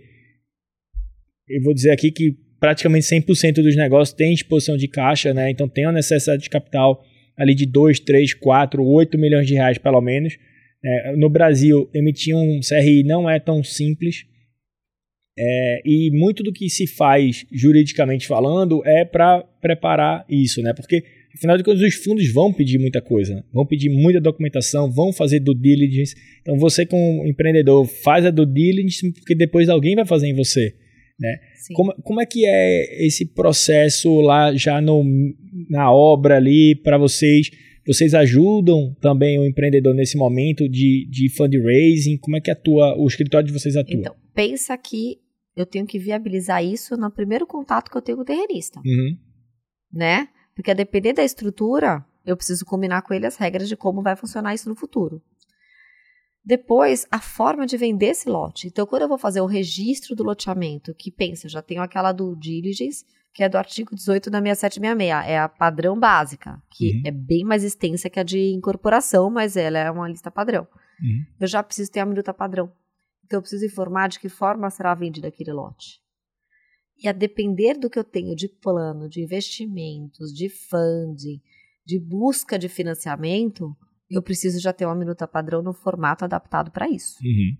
[1.47, 5.69] eu vou dizer aqui que praticamente 100% dos negócios tem exposição de caixa, né, então
[5.69, 7.01] tem uma necessidade de capital
[7.37, 10.37] ali de 2, 3, 4, 8 milhões de reais pelo menos.
[10.83, 14.25] É, no Brasil, emitir um CRI não é tão simples.
[15.37, 20.73] É, e muito do que se faz juridicamente falando é para preparar isso, né?
[20.73, 21.03] Porque
[21.35, 23.43] afinal de contas os fundos vão pedir muita coisa, né?
[23.51, 26.15] vão pedir muita documentação, vão fazer due diligence.
[26.41, 30.73] Então você como empreendedor faz a due diligence porque depois alguém vai fazer em você,
[31.19, 31.37] né?
[31.73, 35.03] Como, como é que é esse processo lá já no,
[35.69, 37.49] na obra ali para vocês?
[37.87, 42.17] Vocês ajudam também o empreendedor nesse momento de, de fundraising?
[42.17, 43.95] Como é que atua, o escritório de vocês atua?
[43.95, 45.19] Então, pensa que
[45.55, 48.79] eu tenho que viabilizar isso no primeiro contato que eu tenho com o terrenista.
[48.79, 49.17] Uhum.
[49.93, 50.27] Né?
[50.55, 54.15] Porque a depender da estrutura, eu preciso combinar com ele as regras de como vai
[54.15, 55.21] funcionar isso no futuro.
[56.45, 58.67] Depois, a forma de vender esse lote.
[58.67, 62.35] Então, quando eu vou fazer o registro do loteamento, que pensa, já tenho aquela do
[62.35, 63.03] diligence,
[63.33, 67.01] que é do artigo 18 da 6766, é a padrão básica, que uhum.
[67.05, 70.67] é bem mais extensa que a de incorporação, mas ela é uma lista padrão.
[71.01, 71.25] Uhum.
[71.39, 72.71] Eu já preciso ter a minuta padrão.
[73.25, 75.99] Então eu preciso informar de que forma será vendido aquele lote.
[76.97, 81.41] E a depender do que eu tenho de plano, de investimentos, de funding,
[81.85, 83.75] de busca de financiamento,
[84.09, 87.17] eu preciso já ter uma minuta padrão no formato adaptado para isso.
[87.23, 87.57] Uhum.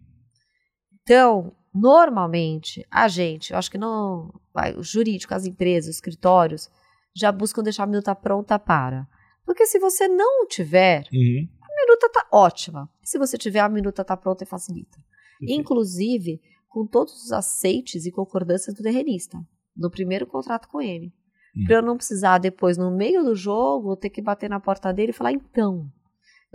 [1.01, 6.69] Então, normalmente, a gente, eu acho que não, vai, o jurídico, as empresas, os escritórios,
[7.15, 9.07] já buscam deixar a minuta pronta para.
[9.45, 11.47] Porque se você não tiver, uhum.
[11.61, 12.89] a minuta tá ótima.
[13.03, 14.97] Se você tiver, a minuta tá pronta e facilita.
[15.39, 15.61] Perfeito.
[15.61, 19.39] Inclusive, com todos os aceites e concordâncias do terrenista,
[19.75, 21.13] no primeiro contrato com ele.
[21.55, 21.65] Uhum.
[21.65, 25.11] Para eu não precisar depois, no meio do jogo, ter que bater na porta dele
[25.11, 25.89] e falar, então,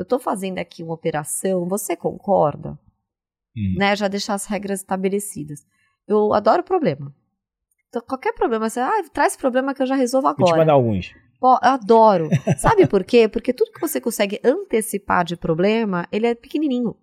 [0.01, 2.71] eu estou fazendo aqui uma operação, você concorda?
[3.57, 3.75] Uhum.
[3.77, 3.95] Né?
[3.95, 5.67] Já deixar as regras estabelecidas.
[6.09, 7.15] Eu adoro problema.
[7.89, 10.45] Então, qualquer problema, você ah, traz problema que eu já resolvo agora.
[10.45, 11.15] Vou te mandar alguns.
[11.39, 12.29] Pô, adoro.
[12.59, 13.29] Sabe por quê?
[13.29, 16.97] Porque tudo que você consegue antecipar de problema, ele é pequenininho.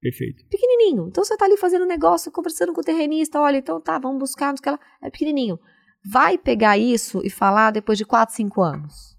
[0.00, 0.44] Perfeito.
[0.48, 1.08] Pequenininho.
[1.08, 4.54] Então você tá ali fazendo negócio, conversando com o terrenista, olha, então tá, vamos buscar,
[4.64, 5.58] ela é pequenininho.
[6.04, 9.16] Vai pegar isso e falar depois de 4, 5 anos.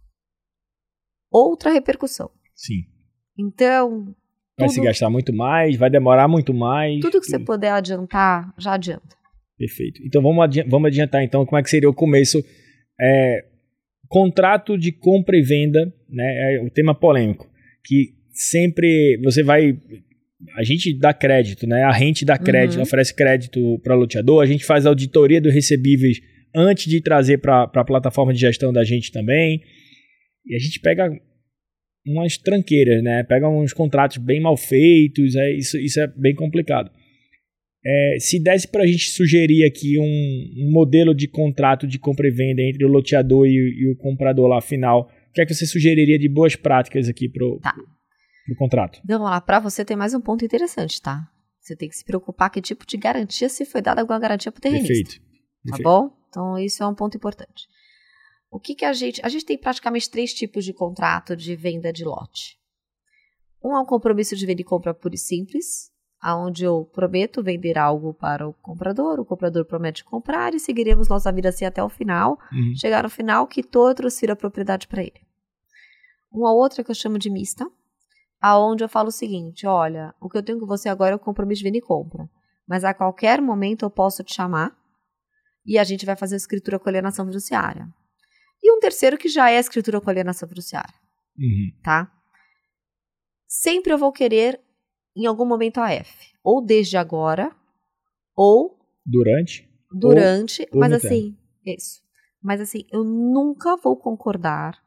[1.31, 2.29] Outra repercussão.
[2.53, 2.92] Sim.
[3.37, 4.15] Então,
[4.57, 6.99] Vai tudo, se gastar muito mais, vai demorar muito mais.
[6.99, 9.15] Tudo que você puder adiantar, já adianta.
[9.57, 10.01] Perfeito.
[10.05, 12.43] Então vamos adiantar, vamos adiantar então como é que seria o começo.
[12.99, 13.45] É,
[14.07, 16.55] contrato de compra e venda, né?
[16.55, 17.49] É o tema polêmico.
[17.83, 19.75] Que sempre você vai.
[20.57, 21.83] A gente dá crédito, né?
[21.83, 22.83] A rente dá crédito, uhum.
[22.83, 26.19] oferece crédito para loteador, a gente faz auditoria dos recebíveis
[26.55, 29.61] antes de trazer para a plataforma de gestão da gente também.
[30.45, 31.09] E a gente pega
[32.05, 33.23] umas tranqueiras, né?
[33.23, 36.91] Pega uns contratos bem mal feitos, é, isso, isso é bem complicado.
[37.85, 42.27] É, se desse para a gente sugerir aqui um, um, modelo de contrato de compra
[42.27, 45.53] e venda entre o loteador e, e, o comprador lá final, o que é que
[45.53, 47.75] você sugeriria de boas práticas aqui para o tá.
[48.57, 49.01] contrato?
[49.03, 51.27] Então, vamos lá, para você tem mais um ponto interessante, tá?
[51.59, 54.59] Você tem que se preocupar que tipo de garantia se foi dada alguma garantia para
[54.59, 54.93] o terrenista.
[54.93, 55.21] Perfeito.
[55.69, 56.09] Tá bom?
[56.29, 57.67] Então, isso é um ponto importante.
[58.53, 59.19] O que, que a gente.
[59.25, 62.55] A gente tem praticamente três tipos de contrato de venda de lote.
[63.63, 67.79] Um é um compromisso de venda e compra pura e simples, aonde eu prometo vender
[67.79, 71.89] algo para o comprador, o comprador promete comprar e seguiremos nossa vida assim até o
[71.89, 72.37] final.
[72.51, 72.75] Uhum.
[72.75, 75.21] Chegar no final, que eu transfiro a propriedade para ele.
[76.31, 77.65] Uma outra que eu chamo de mista,
[78.39, 81.19] aonde eu falo o seguinte: olha, o que eu tenho com você agora é o
[81.19, 82.29] compromisso de venda e compra,
[82.67, 84.77] mas a qualquer momento eu posso te chamar
[85.65, 87.91] e a gente vai fazer a escritura com alienação fiduciária.
[88.63, 90.95] E um terceiro que já é a escritura com alienação fiduciária.
[91.37, 91.71] Uhum.
[91.83, 92.09] Tá?
[93.45, 94.59] Sempre eu vou querer,
[95.15, 96.33] em algum momento, a F.
[96.41, 97.53] Ou desde agora,
[98.35, 98.79] ou.
[99.05, 99.69] Durante.
[99.91, 101.37] Durante, ou, mas assim.
[101.65, 102.01] Isso.
[102.41, 104.81] Mas assim, eu nunca vou concordar.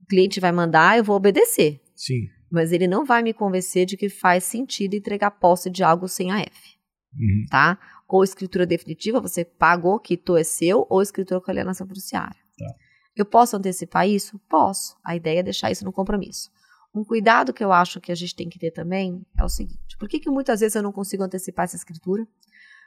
[0.00, 1.80] O cliente vai mandar, eu vou obedecer.
[1.94, 2.28] Sim.
[2.50, 6.30] Mas ele não vai me convencer de que faz sentido entregar posse de algo sem
[6.30, 6.78] a F.
[7.12, 7.44] Uhum.
[7.50, 7.78] Tá?
[8.08, 12.36] Ou escritura definitiva, você pagou, quitou, é seu, ou escritura com alienação fiduciária.
[12.56, 12.74] Tá.
[13.16, 14.38] Eu posso antecipar isso?
[14.48, 14.96] Posso.
[15.02, 16.50] A ideia é deixar isso no compromisso.
[16.94, 19.96] Um cuidado que eu acho que a gente tem que ter também é o seguinte:
[19.98, 22.26] por que, que muitas vezes eu não consigo antecipar essa escritura?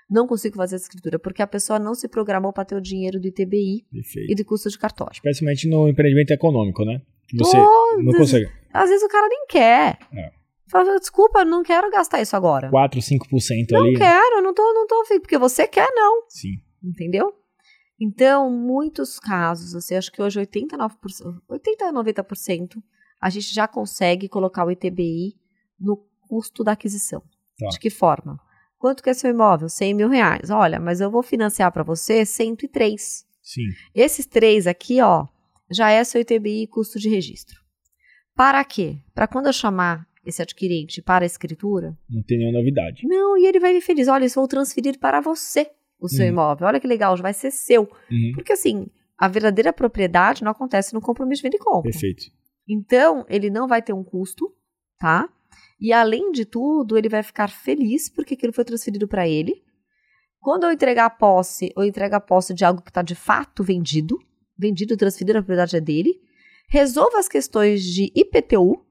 [0.09, 3.19] Não consigo fazer essa escritura porque a pessoa não se programou para ter o dinheiro
[3.19, 4.31] do ITBI Perfeito.
[4.31, 5.13] e do custo de cartório.
[5.13, 7.01] Especialmente no empreendimento econômico, né?
[7.27, 8.49] Que você Todos, não consegue.
[8.73, 9.99] Às vezes o cara nem quer.
[10.11, 10.31] É.
[10.67, 12.69] Fala, desculpa, não quero gastar isso agora.
[12.69, 13.93] 4, 5% não ali.
[13.93, 16.23] Não quero, não tô, não tô, porque você quer, não.
[16.27, 16.59] Sim.
[16.83, 17.33] Entendeu?
[17.99, 22.81] Então, muitos casos, assim, acho que hoje 89%, 80 a 90%,
[23.19, 25.35] a gente já consegue colocar o ITBI
[25.79, 27.21] no custo da aquisição.
[27.57, 27.67] Tá.
[27.67, 28.39] De que forma?
[28.77, 29.67] Quanto que é seu imóvel?
[29.67, 30.49] 100 mil reais.
[30.49, 33.25] Olha, mas eu vou financiar para você 103.
[33.41, 33.61] Sim.
[33.93, 35.27] Esses três aqui, ó,
[35.69, 37.59] já é seu ITBI custo de registro.
[38.33, 38.97] Para quê?
[39.13, 41.97] Para quando eu chamar esse adquirente para a escritura.
[42.09, 43.05] Não tem nenhuma novidade.
[43.05, 44.07] Não, e ele vai vir feliz.
[44.07, 45.69] Olha, eu vou transferir para você.
[45.99, 46.31] O seu uhum.
[46.31, 46.67] imóvel.
[46.67, 47.83] Olha que legal, já vai ser seu.
[47.83, 48.31] Uhum.
[48.33, 51.91] Porque assim, a verdadeira propriedade não acontece no compromisso de venda e compra.
[51.91, 52.25] Perfeito.
[52.67, 54.53] Então, ele não vai ter um custo,
[54.97, 55.27] tá?
[55.79, 59.63] E além de tudo, ele vai ficar feliz porque aquilo foi transferido para ele.
[60.39, 63.63] Quando eu entregar a posse, eu entrego a posse de algo que está de fato
[63.63, 64.17] vendido,
[64.57, 66.21] vendido, transferido, a propriedade é dele.
[66.69, 68.85] Resolva as questões de IPTU,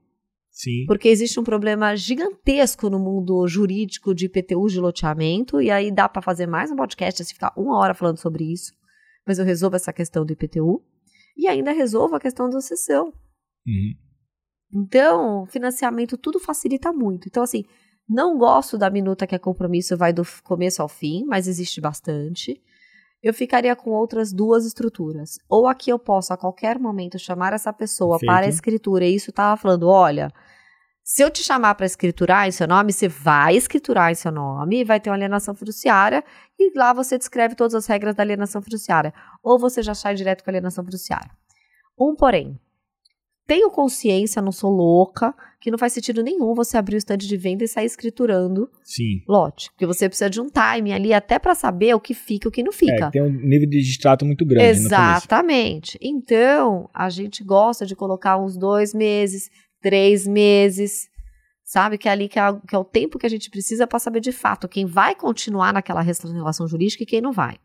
[0.59, 0.83] Sim.
[0.87, 6.09] Porque existe um problema gigantesco no mundo jurídico de IPTU de loteamento, e aí dá
[6.09, 8.73] para fazer mais um podcast, se ficar uma hora falando sobre isso.
[9.25, 10.83] Mas eu resolvo essa questão do IPTU
[11.37, 13.13] e ainda resolvo a questão da sessão.
[13.65, 13.95] Uhum.
[14.73, 17.29] Então, financiamento tudo facilita muito.
[17.29, 17.63] Então, assim,
[18.07, 22.61] não gosto da minuta que é compromisso, vai do começo ao fim, mas existe bastante.
[23.21, 25.37] Eu ficaria com outras duas estruturas.
[25.49, 28.31] Ou aqui eu posso, a qualquer momento, chamar essa pessoa Perfeito.
[28.31, 30.31] para a escritura, e isso estava falando: olha,
[31.03, 34.83] se eu te chamar para escriturar em seu nome, você vai escriturar em seu nome,
[34.83, 36.23] vai ter uma alienação fiduciária
[36.57, 39.11] e lá você descreve todas as regras da alienação fiduciária.
[39.41, 41.31] Ou você já sai direto com a alienação fiduciária.
[41.99, 42.59] Um porém,
[43.47, 47.35] tenho consciência, não sou louca, que não faz sentido nenhum você abrir o estande de
[47.35, 49.21] venda e sair escriturando Sim.
[49.27, 49.69] lote.
[49.71, 52.51] Porque você precisa de um time ali até para saber o que fica e o
[52.51, 53.07] que não fica.
[53.07, 54.65] É, tem um nível de distrato muito grande.
[54.69, 55.97] Exatamente.
[56.01, 59.49] Então, a gente gosta de colocar uns dois meses,
[59.81, 61.09] três meses,
[61.63, 61.97] sabe?
[61.97, 64.21] Que é ali que é, que é o tempo que a gente precisa para saber
[64.21, 67.57] de fato quem vai continuar naquela relação jurídica e quem não vai.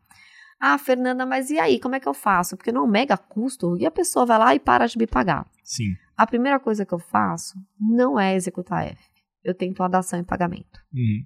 [0.61, 1.79] Ah, Fernanda, mas e aí?
[1.79, 2.57] Como é que eu faço?
[2.57, 5.07] Porque não é um mega custo e a pessoa vai lá e para de me
[5.07, 5.47] pagar.
[5.63, 5.95] Sim.
[6.17, 9.03] A primeira coisa que eu faço não é executar F.
[9.43, 10.81] Eu tento uma dação em pagamento.
[10.93, 11.25] Uhum.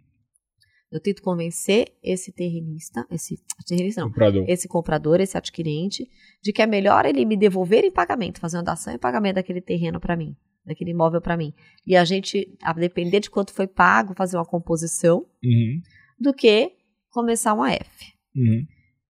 [0.91, 4.45] Eu tento convencer esse terrenista, esse terrenista não, comprador.
[4.49, 6.09] esse comprador, esse adquirente,
[6.43, 9.61] de que é melhor ele me devolver em pagamento, fazer uma dação em pagamento daquele
[9.61, 10.35] terreno para mim
[10.69, 11.53] daquele imóvel para mim.
[11.85, 15.81] E a gente, a depender de quanto foi pago, fazer uma composição, uhum.
[16.21, 16.73] do que
[17.11, 18.13] começar uma F.
[18.37, 18.67] Uhum.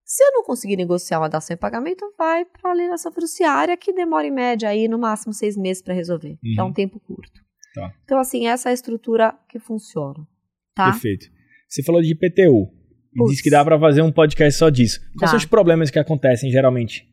[0.09, 3.93] Se eu não conseguir negociar uma dação em pagamento, vai para a alienação fiduciária, que
[3.93, 6.53] demora em média aí no máximo seis meses para resolver, uhum.
[6.55, 6.73] que é um uhum.
[6.73, 7.39] tempo curto.
[7.75, 7.93] Tá.
[8.05, 10.27] Então, assim, essa é a estrutura que funciona.
[10.73, 10.91] Tá?
[10.91, 11.27] Perfeito.
[11.67, 12.71] Você falou de IPTU.
[13.15, 14.99] E disse que dá para fazer um podcast só disso.
[14.99, 15.27] Quais dá.
[15.27, 17.07] são os problemas que acontecem geralmente?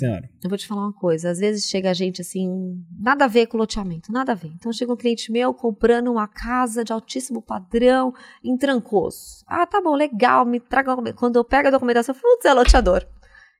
[0.00, 1.30] Cara, eu vou te falar uma coisa.
[1.30, 2.48] Às vezes chega a gente assim,
[2.98, 4.52] nada a ver com loteamento, nada a ver.
[4.54, 9.44] Então chega um cliente meu comprando uma casa de altíssimo padrão em Trancoso.
[9.46, 10.94] Ah, tá bom, legal, me traga.
[11.14, 13.06] Quando eu pego a documentação, eu falo, é loteador.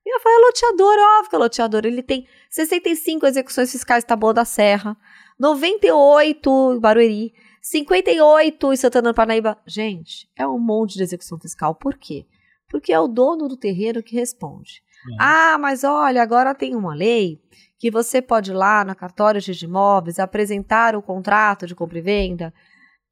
[0.04, 1.80] E eu falo, é loteador, óbvio que é loteador.
[1.84, 4.96] Ele tem 65 execuções fiscais em Taboa da Serra,
[5.40, 9.58] 98 em Barueri, 58 em Santana do Parnaíba.
[9.66, 11.74] Gente, é um monte de execução fiscal.
[11.74, 12.24] Por quê?
[12.68, 14.85] Porque é o dono do terreno que responde.
[15.08, 15.16] Uhum.
[15.18, 17.40] Ah, mas olha, agora tem uma lei
[17.78, 22.02] que você pode ir lá na cartório de imóveis apresentar o contrato de compra e
[22.02, 22.54] venda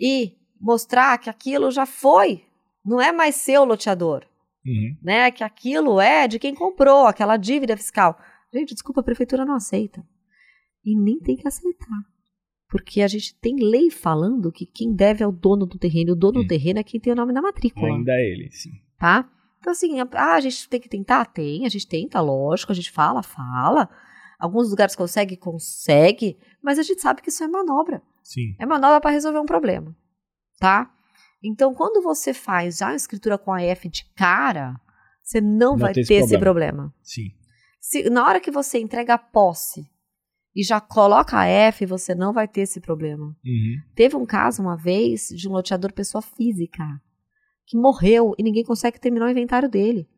[0.00, 2.44] e mostrar que aquilo já foi,
[2.85, 4.24] não é mais seu loteador,
[4.64, 4.96] uhum.
[5.02, 5.30] né?
[5.30, 8.18] Que aquilo é de quem comprou aquela dívida fiscal.
[8.52, 10.04] Gente, desculpa, a prefeitura não aceita
[10.85, 12.04] e nem tem que aceitar.
[12.68, 16.12] Porque a gente tem lei falando que quem deve é o dono do terreno.
[16.12, 17.87] O dono do terreno é quem tem o nome na matrícula.
[17.87, 18.70] Ainda ele, sim.
[18.98, 19.30] Tá?
[19.64, 21.24] Então, assim, ah, a gente tem que tentar?
[21.24, 23.88] Tem, a gente tenta, lógico, a gente fala, fala.
[24.38, 28.03] Alguns lugares consegue, consegue, mas a gente sabe que isso é manobra.
[28.22, 28.55] Sim.
[28.59, 29.96] É manobra para resolver um problema,
[30.61, 30.92] tá?
[31.42, 34.79] Então, quando você faz já a escritura com a F de cara,
[35.22, 36.92] você não, não vai ter, esse, esse problema.
[37.03, 37.31] Sim.
[37.81, 39.88] Se, na hora que você entrega a posse
[40.55, 43.35] e já coloca a F, você não vai ter esse problema.
[43.42, 43.77] Uhum.
[43.94, 46.85] Teve um caso uma vez de um loteador pessoa física
[47.66, 50.09] que morreu e ninguém consegue terminar o inventário dele.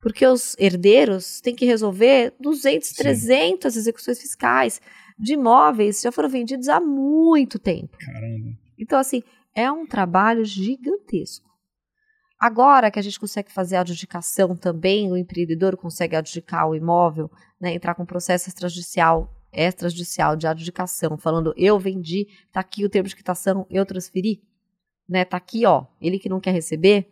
[0.00, 2.94] Porque os herdeiros têm que resolver 200, Sim.
[2.94, 4.80] 300 execuções fiscais
[5.18, 7.96] de imóveis que já foram vendidos há muito tempo.
[7.98, 8.58] Caramba.
[8.78, 9.22] Então, assim,
[9.54, 11.50] é um trabalho gigantesco.
[12.40, 17.30] Agora que a gente consegue fazer a adjudicação também, o empreendedor consegue adjudicar o imóvel,
[17.60, 23.10] né, entrar com processo extrajudicial, extrajudicial de adjudicação, falando eu vendi, tá aqui o termo
[23.10, 24.42] de quitação, eu transferi
[25.10, 27.08] né, tá aqui, ó, ele que não quer receber,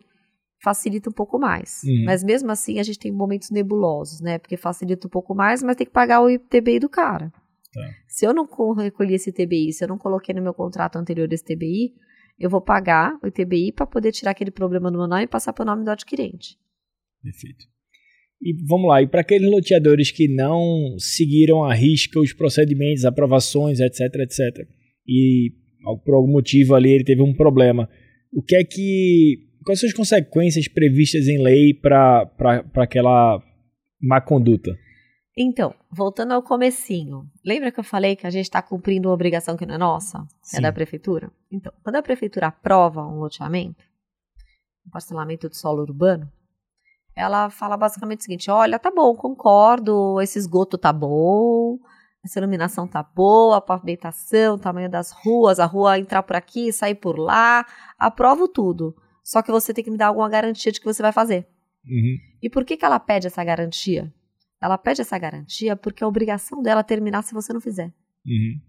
[0.63, 1.81] facilita um pouco mais.
[1.83, 2.05] Uhum.
[2.05, 4.37] Mas mesmo assim a gente tem momentos nebulosos, né?
[4.37, 7.31] Porque facilita um pouco mais, mas tem que pagar o ITBI do cara.
[7.73, 7.81] Tá.
[8.07, 11.43] Se eu não recolhi esse ITBI, se eu não coloquei no meu contrato anterior esse
[11.43, 11.93] ITBI,
[12.39, 15.53] eu vou pagar o ITBI para poder tirar aquele problema do meu nome e passar
[15.53, 16.57] para o nome do adquirente.
[17.21, 17.65] Perfeito.
[18.41, 23.81] E vamos lá, e para aqueles loteadores que não seguiram a risca os procedimentos, aprovações,
[23.81, 24.65] etc, etc,
[25.05, 25.51] e
[26.03, 27.89] por algum motivo ali ele teve um problema.
[28.31, 29.47] O que é que.
[29.63, 32.29] Quais são as consequências previstas em lei para
[32.75, 33.41] aquela
[34.01, 34.75] má conduta?
[35.37, 39.55] Então, voltando ao comecinho, lembra que eu falei que a gente está cumprindo uma obrigação
[39.55, 40.25] que não é nossa?
[40.49, 41.31] Que é da prefeitura?
[41.51, 43.83] Então, quando a prefeitura aprova um loteamento,
[44.85, 46.29] um parcelamento de solo urbano,
[47.15, 51.77] ela fala basicamente o seguinte: olha, tá bom, concordo, esse esgoto tá bom,
[52.23, 56.71] essa iluminação tá boa, a pavimentação, o tamanho das ruas, a rua entrar por aqui,
[56.71, 57.65] sair por lá,
[57.97, 58.95] aprovo tudo.
[59.23, 61.47] Só que você tem que me dar alguma garantia de que você vai fazer.
[61.85, 62.17] Uhum.
[62.41, 64.13] E por que, que ela pede essa garantia?
[64.61, 67.93] Ela pede essa garantia porque é obrigação dela terminar se você não fizer.
[68.25, 68.61] Uhum.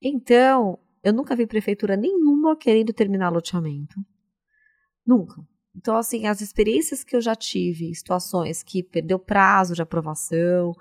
[0.00, 3.96] Então, eu nunca vi prefeitura nenhuma querendo terminar loteamento.
[5.04, 5.42] Nunca.
[5.74, 10.72] Então, assim, as experiências que eu já tive, situações que perdeu prazo de aprovação,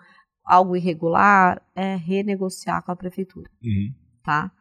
[0.46, 3.94] algo irregular, é renegociar com a prefeitura, Uhum.
[4.24, 4.52] tá?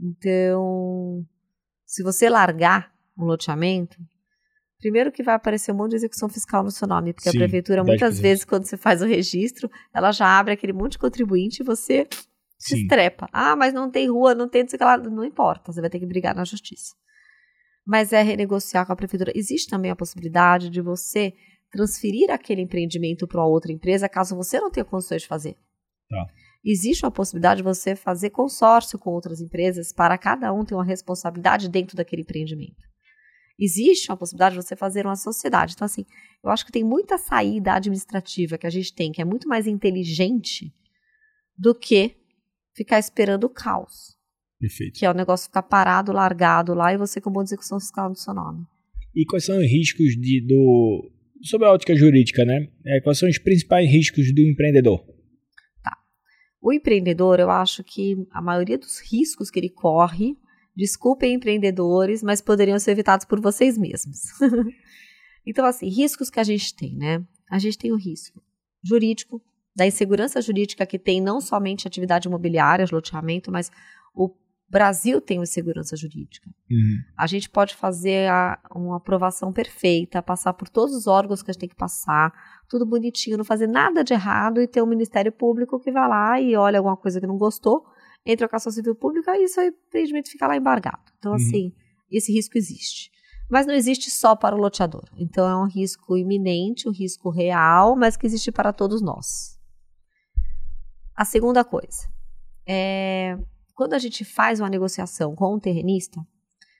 [0.00, 1.26] Então,
[1.86, 3.98] se você largar um loteamento,
[4.78, 7.40] primeiro que vai aparecer um monte de execução fiscal no seu nome, porque Sim, a
[7.40, 7.86] prefeitura, 10%.
[7.86, 11.64] muitas vezes, quando você faz o registro, ela já abre aquele monte de contribuinte e
[11.64, 12.06] você
[12.58, 12.82] se Sim.
[12.82, 13.28] estrepa.
[13.32, 14.96] Ah, mas não tem rua, não tem, não sei lá.
[14.96, 16.94] Não importa, você vai ter que brigar na justiça.
[17.84, 19.32] Mas é renegociar com a prefeitura.
[19.34, 21.34] Existe também a possibilidade de você
[21.72, 25.56] transferir aquele empreendimento para outra empresa, caso você não tenha condições de fazer.
[26.08, 26.26] Tá.
[26.64, 30.84] Existe uma possibilidade de você fazer consórcio com outras empresas para cada um ter uma
[30.84, 32.92] responsabilidade dentro daquele empreendimento.
[33.58, 35.74] Existe uma possibilidade de você fazer uma sociedade.
[35.74, 36.04] Então, assim,
[36.42, 39.66] eu acho que tem muita saída administrativa que a gente tem, que é muito mais
[39.66, 40.72] inteligente
[41.56, 42.16] do que
[42.74, 44.16] ficar esperando o caos,
[44.58, 44.98] Perfeito.
[44.98, 48.16] que é o negócio ficar parado, largado lá e você com uma execução fiscal no
[48.16, 48.66] seu nome.
[49.14, 51.10] E quais são os riscos de, do.
[51.42, 52.68] Sobre a ótica jurídica, né?
[52.86, 55.04] É, quais são os principais riscos do empreendedor?
[56.60, 60.36] O empreendedor, eu acho que a maioria dos riscos que ele corre,
[60.76, 64.20] desculpem empreendedores, mas poderiam ser evitados por vocês mesmos.
[65.44, 67.24] então, assim, riscos que a gente tem, né?
[67.50, 68.40] A gente tem o risco
[68.80, 69.42] jurídico,
[69.74, 73.70] da insegurança jurídica que tem não somente atividade imobiliária, loteamento, mas
[74.14, 74.30] o
[74.72, 76.48] Brasil tem uma insegurança jurídica.
[76.70, 76.96] Uhum.
[77.14, 81.52] A gente pode fazer a- uma aprovação perfeita, passar por todos os órgãos que a
[81.52, 82.32] gente tem que passar,
[82.70, 86.40] tudo bonitinho, não fazer nada de errado e ter um Ministério Público que vai lá
[86.40, 87.84] e olha alguma coisa que não gostou,
[88.24, 91.02] entra a Cação Civil Pública e isso aí, o empreendimento fica lá embargado.
[91.18, 91.36] Então, Uhum.
[91.36, 91.72] assim,
[92.10, 93.10] esse risco existe.
[93.50, 95.04] Mas não existe só para o loteador.
[95.18, 99.58] Então, é um risco iminente, um risco real, mas que existe para todos nós.
[101.14, 102.08] A segunda coisa
[102.66, 103.36] é
[103.74, 106.20] quando a gente faz uma negociação com um terrenista,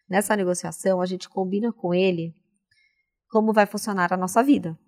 [0.09, 2.35] nessa negociação a gente combina com ele
[3.29, 4.79] como vai funcionar a nossa vida.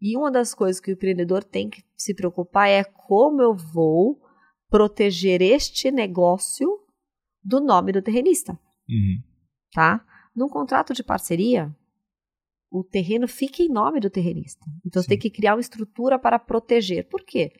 [0.00, 4.20] E uma das coisas que o empreendedor tem que se preocupar é como eu vou
[4.68, 6.68] proteger este negócio
[7.42, 9.22] do nome do terrenista, Uhum.
[9.72, 10.04] tá?
[10.34, 11.74] Num contrato de parceria,
[12.70, 14.64] o terreno fica em nome do terrenista.
[14.84, 15.08] Então você Sim.
[15.10, 17.06] tem que criar uma estrutura para proteger.
[17.08, 17.52] Por quê?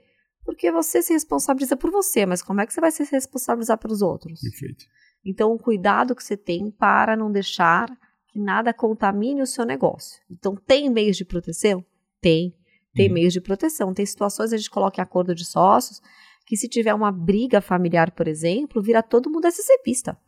[0.45, 4.03] Porque você se responsabiliza por você, mas como é que você vai se responsabilizar pelos
[4.03, 4.41] outros?
[4.41, 4.85] Perfeito.
[5.25, 7.89] Então, o cuidado que você tem para não deixar
[8.29, 10.21] que nada contamine o seu negócio.
[10.31, 11.85] Então, tem meios de proteção?
[12.21, 12.55] Tem.
[12.95, 13.15] Tem Uhum.
[13.15, 13.95] meios de proteção.
[13.95, 16.01] Tem situações a gente coloca em acordo de sócios
[16.45, 20.19] que se tiver uma briga familiar, por exemplo, vira todo mundo SCPista.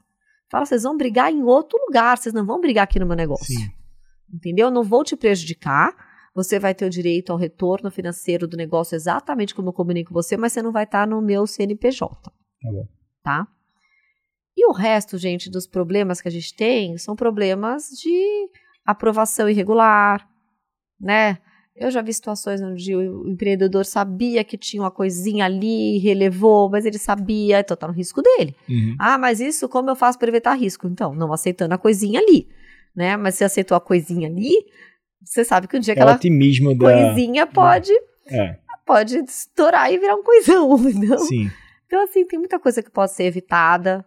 [0.50, 3.46] Fala, vocês vão brigar em outro lugar, vocês não vão brigar aqui no meu negócio.
[3.46, 3.68] Sim.
[4.32, 4.70] Entendeu?
[4.70, 5.94] Não vou te prejudicar.
[6.34, 10.14] Você vai ter o direito ao retorno financeiro do negócio exatamente como eu comunico com
[10.14, 12.30] você, mas você não vai estar no meu CNPJ
[12.62, 12.86] Tá bom.
[13.22, 13.46] tá?
[14.56, 18.48] E o resto, gente, dos problemas que a gente tem são problemas de
[18.84, 20.28] aprovação irregular,
[21.00, 21.38] né?
[21.76, 26.86] Eu já vi situações onde o empreendedor sabia que tinha uma coisinha ali, relevou, mas
[26.86, 28.54] ele sabia, então tá no risco dele.
[28.68, 28.94] Uhum.
[28.96, 30.86] Ah, mas isso como eu faço para evitar risco?
[30.86, 32.48] Então, não aceitando a coisinha ali,
[32.94, 33.16] né?
[33.16, 34.54] Mas se aceitou a coisinha ali,
[35.24, 36.84] você sabe que um dia É aquela otimismo da.
[36.92, 37.92] coisinha pode,
[38.28, 41.18] É, pode estourar e virar um coisão, entendeu?
[41.18, 41.50] sim.
[41.86, 44.04] Então, assim, tem muita coisa que pode ser evitada,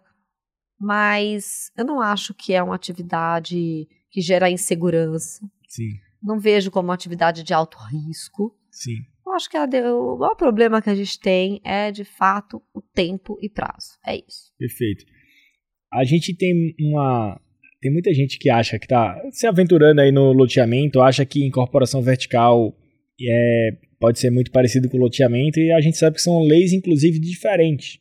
[0.80, 5.40] mas eu não acho que é uma atividade que gera insegurança.
[5.68, 5.88] Sim.
[6.22, 8.54] Não vejo como uma atividade de alto risco.
[8.70, 8.96] Sim.
[9.26, 12.62] Eu acho que a de- o maior problema que a gente tem é, de fato,
[12.74, 13.98] o tempo e prazo.
[14.04, 14.52] É isso.
[14.58, 15.04] Perfeito.
[15.92, 17.40] A gente tem uma.
[17.80, 22.02] Tem muita gente que acha que tá se aventurando aí no loteamento, acha que incorporação
[22.02, 22.76] vertical
[23.20, 23.70] é,
[24.00, 27.98] pode ser muito parecido com loteamento, e a gente sabe que são leis, inclusive, diferentes.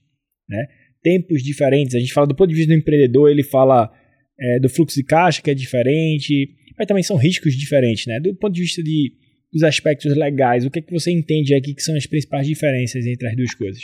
[0.47, 0.67] Né?
[1.01, 1.95] Tempos diferentes.
[1.95, 3.91] A gente fala do ponto de vista do empreendedor, ele fala
[4.39, 8.05] é, do fluxo de caixa, que é diferente, mas também são riscos diferentes.
[8.05, 8.19] Né?
[8.19, 9.13] Do ponto de vista de,
[9.51, 13.05] dos aspectos legais, o que, é que você entende aqui que são as principais diferenças
[13.05, 13.81] entre as duas coisas?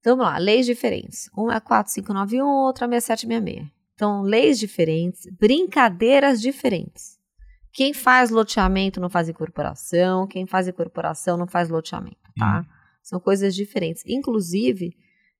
[0.00, 1.28] Então, vamos lá, leis diferentes.
[1.36, 3.79] Um é 4591, outro é 6766.
[4.00, 7.18] Então, leis diferentes, brincadeiras diferentes.
[7.70, 12.64] Quem faz loteamento não faz incorporação, quem faz incorporação não faz loteamento, tá?
[13.02, 14.02] São coisas diferentes.
[14.06, 14.96] Inclusive,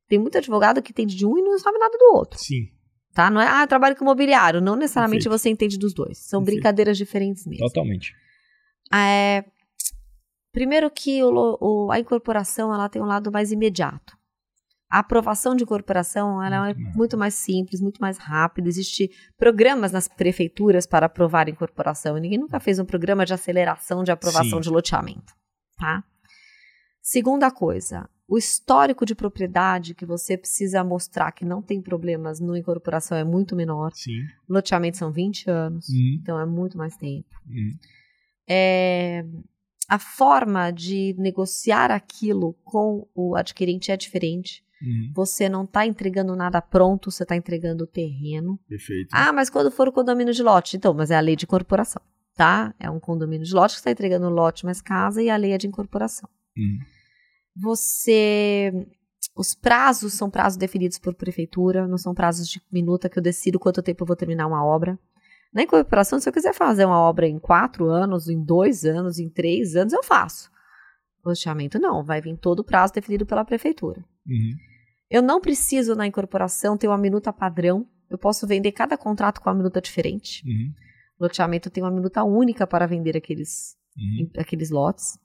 [0.06, 2.68] tem muito advogado que entende de um e não sabe nada do outro, Sim,
[3.14, 3.30] tá?
[3.30, 4.60] Não é, ah, eu trabalho com imobiliário.
[4.60, 5.42] Não necessariamente Perfeito.
[5.42, 6.18] você entende dos dois.
[6.18, 6.56] São Perfeito.
[6.56, 7.64] brincadeiras diferentes mesmo.
[7.66, 8.14] totalmente.
[8.92, 9.42] É,
[10.52, 14.18] Primeiro que o, o, a incorporação ela tem um lado mais imediato.
[14.90, 18.68] A aprovação de incorporação ela é muito mais simples, muito mais rápida.
[18.68, 22.18] Existem programas nas prefeituras para aprovar a incorporação.
[22.18, 24.60] E ninguém nunca fez um programa de aceleração de aprovação Sim.
[24.60, 25.32] de loteamento.
[25.78, 26.02] Tá?
[27.00, 32.56] Segunda coisa, o histórico de propriedade que você precisa mostrar que não tem problemas no
[32.56, 33.92] incorporação é muito menor.
[33.94, 34.20] Sim.
[34.48, 36.18] Loteamento são 20 anos, uhum.
[36.20, 37.28] então é muito mais tempo.
[37.46, 37.78] Uhum.
[38.48, 39.24] É,
[39.88, 44.64] a forma de negociar aquilo com o adquirente é diferente.
[44.82, 45.12] Uhum.
[45.14, 48.58] Você não está entregando nada pronto, você está entregando o terreno.
[48.68, 49.08] Perfeito.
[49.12, 50.76] Ah, mas quando for o condomínio de lote?
[50.76, 52.00] Então, mas é a lei de incorporação,
[52.34, 52.74] tá?
[52.78, 55.58] É um condomínio de lote que está entregando lote mais casa e a lei é
[55.58, 56.28] de incorporação.
[56.56, 56.78] Uhum.
[57.56, 58.72] Você.
[59.36, 63.60] Os prazos são prazos definidos por prefeitura, não são prazos de minuta que eu decido
[63.60, 64.98] quanto tempo eu vou terminar uma obra.
[65.52, 69.28] Na incorporação, se eu quiser fazer uma obra em quatro anos, em dois anos, em
[69.28, 70.50] três anos, eu faço.
[71.24, 74.04] Loteamento não, vai vir todo o prazo definido pela prefeitura.
[74.26, 74.69] Uhum.
[75.10, 77.86] Eu não preciso na incorporação ter uma minuta padrão.
[78.08, 80.42] Eu posso vender cada contrato com uma minuta diferente.
[80.46, 80.72] Uhum.
[81.18, 84.30] Loteamento tem uma minuta única para vender aqueles, uhum.
[84.38, 85.18] aqueles lotes.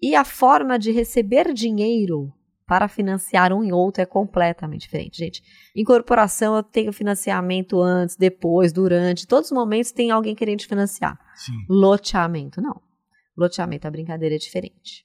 [0.00, 2.32] E a forma de receber dinheiro
[2.66, 5.42] para financiar um e outro é completamente diferente, gente.
[5.76, 11.18] Incorporação eu tenho financiamento antes, depois, durante, todos os momentos tem alguém querendo te financiar.
[11.34, 11.52] Sim.
[11.68, 12.80] Loteamento não.
[13.36, 15.04] Loteamento a brincadeira é diferente.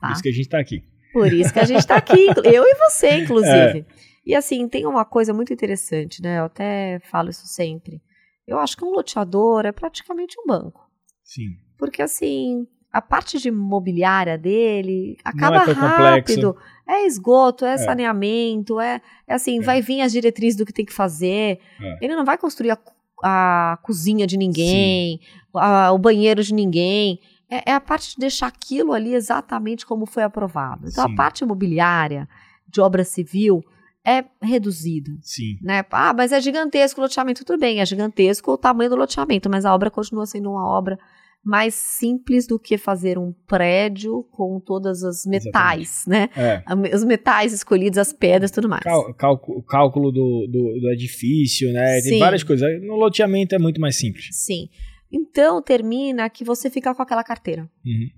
[0.00, 0.08] Tá?
[0.08, 0.82] Por isso que a gente está aqui.
[1.12, 3.80] Por isso que a gente está aqui, eu e você, inclusive.
[3.80, 3.84] É.
[4.24, 6.38] E assim, tem uma coisa muito interessante, né?
[6.38, 8.00] Eu até falo isso sempre.
[8.46, 10.88] Eu acho que um loteador é praticamente um banco.
[11.24, 11.56] Sim.
[11.78, 16.54] Porque assim, a parte de imobiliária dele acaba é rápido.
[16.54, 16.56] Complexo.
[16.88, 17.78] É esgoto, é, é.
[17.78, 19.62] saneamento, é, é assim, é.
[19.62, 21.60] vai vir as diretrizes do que tem que fazer.
[21.80, 21.98] É.
[22.04, 22.78] Ele não vai construir a,
[23.22, 25.20] a cozinha de ninguém,
[25.54, 27.20] a, o banheiro de ninguém.
[27.50, 30.88] É, é, a parte de deixar aquilo ali exatamente como foi aprovado.
[30.88, 31.12] Então, Sim.
[31.12, 32.28] a parte imobiliária,
[32.68, 33.64] de obra civil,
[34.06, 35.10] é reduzida.
[35.20, 35.58] Sim.
[35.60, 35.84] Né?
[35.90, 37.44] Ah, mas é gigantesco o loteamento.
[37.44, 40.98] Tudo bem, é gigantesco o tamanho do loteamento, mas a obra continua sendo uma obra
[41.42, 46.38] mais simples do que fazer um prédio com todas as metais, Exatamente.
[46.38, 46.62] né?
[46.90, 46.94] É.
[46.94, 48.82] Os metais escolhidos, as pedras, tudo mais.
[48.82, 52.00] Cal cálculo, cálculo do, do, do, edifício, né?
[52.00, 52.10] Sim.
[52.10, 52.68] Tem várias coisas.
[52.82, 54.28] No loteamento é muito mais simples.
[54.32, 54.68] Sim.
[55.12, 57.62] Então termina que você fica com aquela carteira.
[57.84, 58.10] Uhum.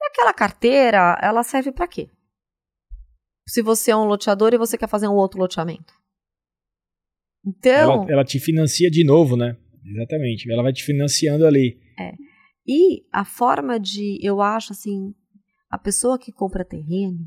[0.00, 2.10] E aquela carteira, ela serve para quê?
[3.46, 5.92] Se você é um loteador e você quer fazer um outro loteamento.
[7.46, 8.02] Então.
[8.02, 9.56] Ela, ela te financia de novo, né?
[9.84, 10.50] Exatamente.
[10.50, 11.78] Ela vai te financiando ali.
[12.00, 12.14] É.
[12.66, 15.14] E a forma de, eu acho assim,
[15.70, 17.26] a pessoa que compra terreno,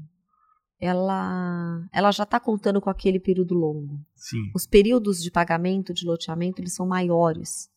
[0.79, 3.99] ela, ela já está contando com aquele período longo.
[4.15, 4.51] Sim.
[4.55, 7.69] Os períodos de pagamento de loteamento eles são maiores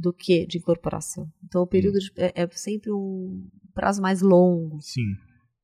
[0.00, 1.30] do que de incorporação.
[1.44, 4.80] Então o período de, é, é, sempre um prazo mais longo.
[4.80, 5.14] Sim.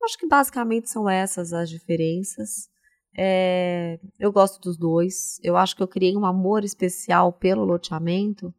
[0.03, 2.69] Acho que basicamente são essas as diferenças.
[3.17, 5.39] É, eu gosto dos dois.
[5.43, 8.53] Eu acho que eu criei um amor especial pelo loteamento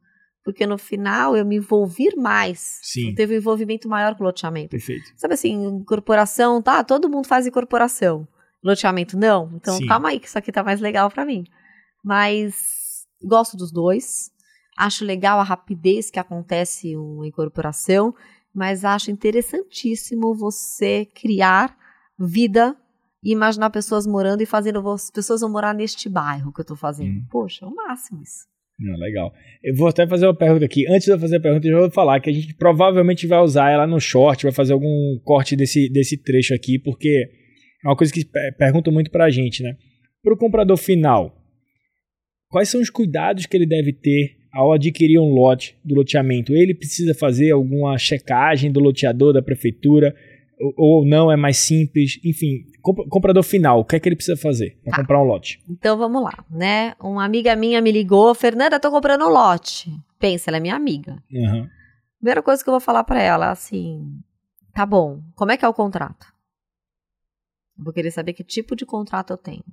[0.48, 2.80] porque no final eu me envolvi mais.
[2.82, 3.14] Sim.
[3.14, 4.70] Teve um envolvimento maior com o loteamento.
[4.70, 5.12] Perfeito.
[5.14, 6.82] Sabe assim, incorporação, tá?
[6.82, 8.26] Todo mundo faz incorporação.
[8.64, 9.50] Loteamento, não.
[9.54, 9.86] Então Sim.
[9.86, 11.44] calma aí, que isso aqui tá mais legal para mim.
[12.02, 14.30] Mas gosto dos dois.
[14.78, 18.14] Acho legal a rapidez que acontece uma incorporação,
[18.54, 21.76] mas acho interessantíssimo você criar
[22.16, 22.76] vida
[23.20, 26.76] e imaginar pessoas morando e fazendo as pessoas vão morar neste bairro que eu tô
[26.76, 27.10] fazendo.
[27.10, 27.26] Hum.
[27.28, 28.46] Poxa, é o máximo isso.
[28.78, 29.32] Não, legal.
[29.64, 30.86] Eu vou até fazer uma pergunta aqui.
[30.88, 33.40] Antes de eu fazer a pergunta, eu já vou falar que a gente provavelmente vai
[33.40, 37.28] usar ela no short, vai fazer algum corte desse, desse trecho aqui, porque
[37.84, 38.24] é uma coisa que
[38.56, 39.74] perguntam muito pra gente, né?
[40.22, 41.36] Para o comprador final,
[42.48, 46.54] quais são os cuidados que ele deve ter ao adquirir um lote do loteamento?
[46.54, 50.14] Ele precisa fazer alguma checagem do loteador, da prefeitura,
[50.60, 52.18] ou, ou não, é mais simples?
[52.24, 52.64] Enfim,
[53.08, 54.96] comprador final, o que é que ele precisa fazer para tá.
[55.02, 55.60] comprar um lote?
[55.68, 56.94] Então vamos lá, né?
[57.00, 59.92] Uma amiga minha me ligou, Fernanda, tô comprando um lote.
[60.18, 61.22] Pensa, ela é minha amiga.
[61.30, 61.68] Uhum.
[62.18, 64.20] Primeira coisa que eu vou falar para ela, assim,
[64.74, 66.26] tá bom, como é que é o contrato?
[67.78, 69.64] Eu vou querer saber que tipo de contrato eu tenho.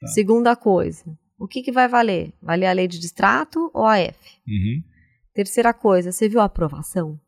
[0.00, 0.06] Tá.
[0.08, 1.04] Segunda coisa,
[1.40, 2.34] o que, que vai valer?
[2.42, 4.18] Valer a lei de distrato ou a F?
[4.46, 4.84] Uhum.
[5.32, 7.18] Terceira coisa, você viu a aprovação?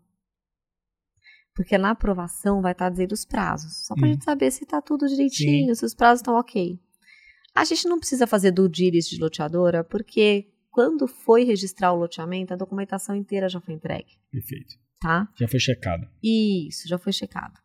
[1.55, 3.87] Porque na aprovação vai estar tá dizendo os prazos.
[3.87, 4.13] Só para a hum.
[4.13, 5.75] gente saber se está tudo direitinho, Sim.
[5.75, 6.79] se os prazos estão ok.
[7.55, 12.53] A gente não precisa fazer do DIRIS de loteadora, porque quando foi registrar o loteamento,
[12.53, 14.19] a documentação inteira já foi entregue.
[14.31, 14.75] Perfeito.
[15.01, 15.27] Tá?
[15.39, 16.07] Já foi checado.
[16.23, 17.59] Isso, já foi checado.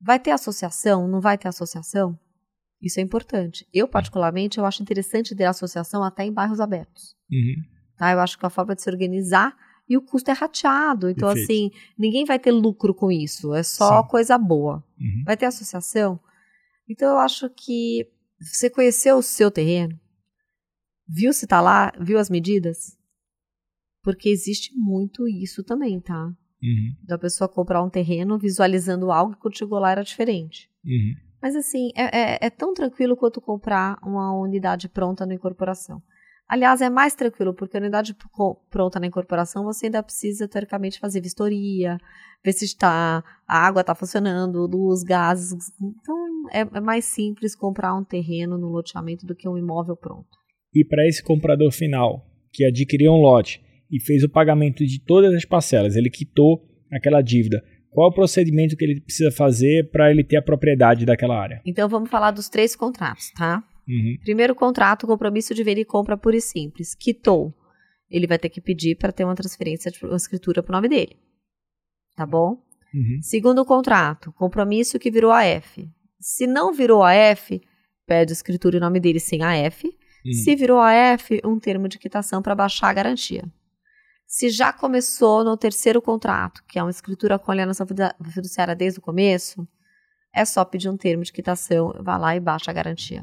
[0.00, 1.08] Vai ter associação?
[1.08, 2.18] Não vai ter associação?
[2.84, 3.66] Isso é importante.
[3.72, 7.16] Eu, particularmente, eu acho interessante ter associação até em bairros abertos.
[7.32, 7.54] Uhum.
[7.96, 8.12] Tá?
[8.12, 9.56] Eu acho que a forma de se organizar
[9.88, 11.08] e o custo é rateado.
[11.08, 11.50] Então, Perfeito.
[11.50, 13.54] assim, ninguém vai ter lucro com isso.
[13.54, 14.08] É só Sim.
[14.08, 14.84] coisa boa.
[15.00, 15.22] Uhum.
[15.24, 16.20] Vai ter associação.
[16.86, 18.06] Então, eu acho que
[18.38, 19.98] você conheceu o seu terreno,
[21.08, 22.98] viu se tá lá, viu as medidas?
[24.02, 26.26] Porque existe muito isso também, tá?
[26.62, 26.96] Uhum.
[27.02, 30.70] Da pessoa comprar um terreno visualizando algo que quando chegou lá era diferente.
[30.84, 31.14] Uhum.
[31.44, 36.02] Mas assim, é, é, é, tão tranquilo quanto comprar uma unidade pronta na incorporação.
[36.48, 38.16] Aliás, é mais tranquilo, porque a unidade
[38.70, 41.98] pronta na incorporação você ainda precisa, teoricamente, fazer vistoria,
[42.42, 45.52] ver se está, a água está funcionando, luz, gases.
[45.78, 46.16] Então,
[46.50, 50.30] é, é, mais simples comprar um terreno no loteamento do que um imóvel pronto.
[50.74, 52.24] E para esse comprador final,
[52.54, 57.20] que adquiriu um lote e fez o pagamento de todas as parcelas, ele quitou aquela
[57.20, 57.62] dívida,
[57.94, 61.62] qual é o procedimento que ele precisa fazer para ele ter a propriedade daquela área?
[61.64, 63.62] Então, vamos falar dos três contratos, tá?
[63.88, 64.16] Uhum.
[64.20, 66.92] Primeiro contrato, compromisso de venda e compra pura e simples.
[66.92, 67.54] Quitou.
[68.10, 70.88] Ele vai ter que pedir para ter uma transferência de uma escritura para o nome
[70.88, 71.16] dele.
[72.16, 72.58] Tá bom?
[72.92, 73.18] Uhum.
[73.22, 75.88] Segundo contrato, compromisso que virou AF.
[76.20, 77.60] Se não virou AF,
[78.08, 79.86] pede escritura em nome dele sem AF.
[79.86, 80.32] Uhum.
[80.32, 83.44] Se virou AF, um termo de quitação para baixar a garantia.
[84.36, 87.86] Se já começou no terceiro contrato, que é uma escritura com alienação
[88.32, 89.64] fiduciária desde o começo,
[90.34, 93.22] é só pedir um termo de quitação, vai lá e baixa a garantia.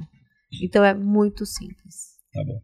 [0.64, 2.16] Então é muito simples.
[2.34, 2.62] Tá bom.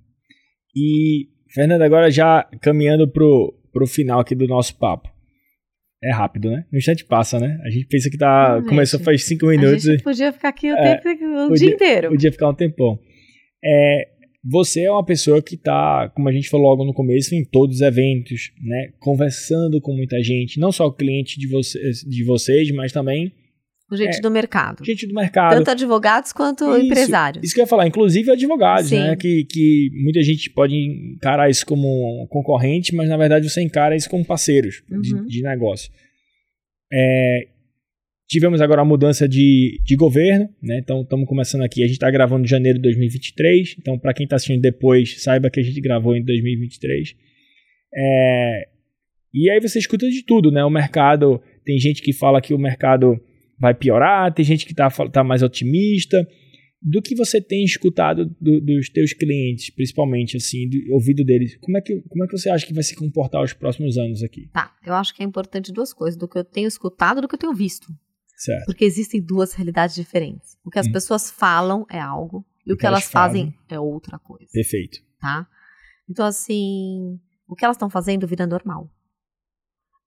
[0.74, 5.10] E, Fernanda, agora já caminhando pro, pro final aqui do nosso papo.
[6.02, 6.64] É rápido, né?
[6.72, 7.60] No instante passa, né?
[7.66, 8.64] A gente pensa que tá.
[8.66, 9.90] começou faz cinco minutos.
[9.90, 12.10] A gente podia ficar aqui o, é, tempo, o podia, dia inteiro.
[12.12, 12.98] Podia ficar um tempão.
[13.62, 17.44] É, você é uma pessoa que está, como a gente falou logo no começo, em
[17.44, 18.94] todos os eventos, né?
[19.00, 23.34] Conversando com muita gente, não só o cliente de, vocês, de vocês, mas também
[23.96, 24.84] Gente é, do mercado.
[24.84, 25.56] Gente do mercado.
[25.56, 27.44] Tanto advogados quanto isso, empresários.
[27.46, 29.00] Isso que eu ia falar, inclusive advogados, Sim.
[29.00, 29.16] né?
[29.16, 34.10] Que, que muita gente pode encarar isso como concorrente, mas na verdade você encara isso
[34.10, 35.00] como parceiros uhum.
[35.00, 35.90] de, de, negócio.
[36.92, 37.48] É,
[38.28, 40.80] tivemos agora a mudança de, de governo, né?
[40.80, 41.82] Então estamos começando aqui.
[41.82, 43.78] A gente está gravando em janeiro de 2023.
[43.80, 47.16] Então, para quem está assistindo depois, saiba que a gente gravou em 2023.
[47.96, 48.68] É,
[49.34, 50.64] e aí você escuta de tudo, né?
[50.64, 51.42] O mercado.
[51.64, 53.20] Tem gente que fala que o mercado
[53.60, 56.28] vai piorar, tem gente que está tá mais otimista.
[56.80, 61.76] Do que você tem escutado do, dos teus clientes, principalmente, assim, do ouvido deles, como
[61.76, 64.48] é, que, como é que você acha que vai se comportar os próximos anos aqui?
[64.54, 67.28] Tá, eu acho que é importante duas coisas, do que eu tenho escutado e do
[67.28, 67.88] que eu tenho visto.
[68.38, 68.66] Certo.
[68.66, 70.58] Porque existem duas realidades diferentes.
[70.64, 70.92] O que as hum.
[70.92, 74.50] pessoas falam é algo, e o, o que, elas, elas fazem, fazem é outra coisa.
[74.54, 75.00] Perfeito.
[75.20, 75.48] Tá?
[76.08, 78.90] Então, assim, o que elas estão fazendo, vida normal.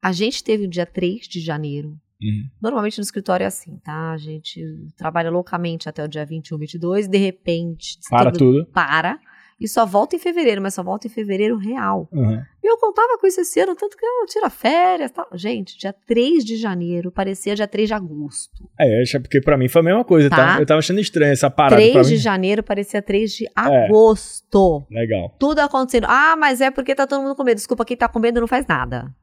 [0.01, 2.51] A gente teve o dia 3 de janeiro Uhum.
[2.61, 4.13] Normalmente no escritório é assim, tá?
[4.13, 4.63] A gente
[4.97, 7.99] trabalha loucamente até o dia 21, 22, de repente.
[8.11, 8.67] Para tudo.
[8.67, 9.19] Para.
[9.61, 12.09] E só volta em fevereiro, mas só volta em fevereiro real.
[12.11, 12.43] Uhum.
[12.63, 15.27] E eu contava com isso esse ano, tanto que eu tiro férias tal.
[15.35, 18.69] Gente, dia 3 de janeiro parecia dia 3 de agosto.
[18.79, 20.37] É, acho porque pra mim foi a mesma coisa, tá?
[20.37, 20.61] tá?
[20.61, 21.77] Eu tava achando estranho essa parada.
[21.77, 23.51] 3 de janeiro parecia 3 de é.
[23.55, 24.87] agosto.
[24.91, 25.37] É, legal.
[25.39, 26.07] Tudo acontecendo.
[26.09, 27.57] Ah, mas é porque tá todo mundo com medo.
[27.57, 29.15] Desculpa, quem tá com medo não faz nada.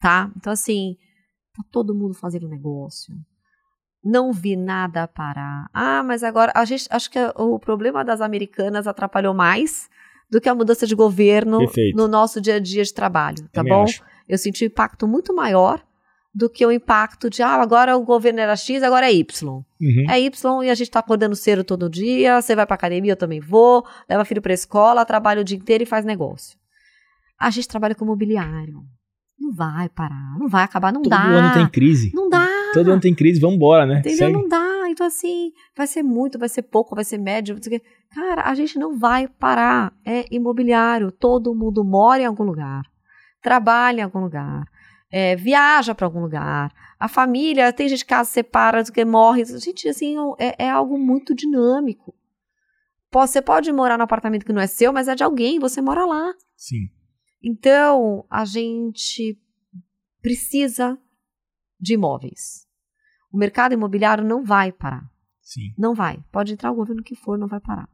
[0.00, 0.30] Tá?
[0.34, 0.96] Então, assim,
[1.56, 3.14] Tá todo mundo fazendo negócio.
[4.02, 5.68] Não vi nada parar.
[5.74, 9.88] Ah, mas agora a gente acho que o problema das americanas atrapalhou mais
[10.30, 11.96] do que a mudança de governo Perfeito.
[11.96, 13.82] no nosso dia a dia de trabalho, tá Também bom?
[13.82, 14.02] Acho.
[14.28, 15.82] Eu senti um impacto muito maior
[16.32, 19.52] do que o impacto de ah, agora o governo era X, agora é Y.
[19.52, 19.64] Uhum.
[20.08, 23.16] É Y e a gente tá acordando cedo todo dia, você vai pra academia, eu
[23.16, 26.56] também vou, leva filho pra escola, trabalha o dia inteiro e faz negócio.
[27.38, 28.84] A gente trabalha com mobiliário.
[29.38, 31.22] Não vai parar, não vai acabar, não Todo dá.
[31.22, 32.12] Todo ano tem crise.
[32.14, 32.46] Não dá.
[32.72, 34.00] Todo ano tem crise, vamos embora, né?
[34.00, 34.18] Entendeu?
[34.18, 34.32] Segue.
[34.32, 34.88] Não dá.
[34.88, 37.58] Então, assim, vai ser muito, vai ser pouco, vai ser médio.
[38.10, 39.92] Cara, a gente não vai parar.
[40.04, 41.12] É imobiliário.
[41.12, 42.82] Todo mundo mora em algum lugar,
[43.42, 44.64] trabalha em algum lugar,
[45.10, 46.72] é, viaja para algum lugar.
[46.98, 49.44] A família, tem gente que casa separa, que morre.
[49.44, 52.14] Gente, assim, é, é algo muito dinâmico.
[53.12, 56.04] Você pode morar no apartamento que não é seu, mas é de alguém, você mora
[56.04, 56.32] lá.
[56.56, 56.88] Sim.
[57.42, 59.36] Então, a gente
[60.20, 60.98] precisa
[61.80, 62.66] de imóveis.
[63.32, 65.08] O mercado imobiliário não vai parar.
[65.40, 65.72] Sim.
[65.78, 66.22] Não vai.
[66.30, 67.88] Pode entrar o governo que for, não vai parar.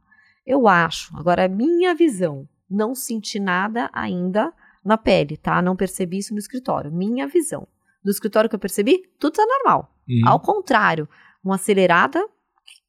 [0.46, 4.52] Eu acho, agora é minha visão, não senti nada ainda
[4.84, 5.60] na pele, tá?
[5.60, 6.92] Não percebi isso no escritório.
[6.92, 7.66] Minha visão.
[8.04, 9.92] No escritório que eu percebi, tudo está normal.
[10.08, 10.28] Uhum.
[10.28, 11.08] Ao contrário,
[11.42, 12.24] uma acelerada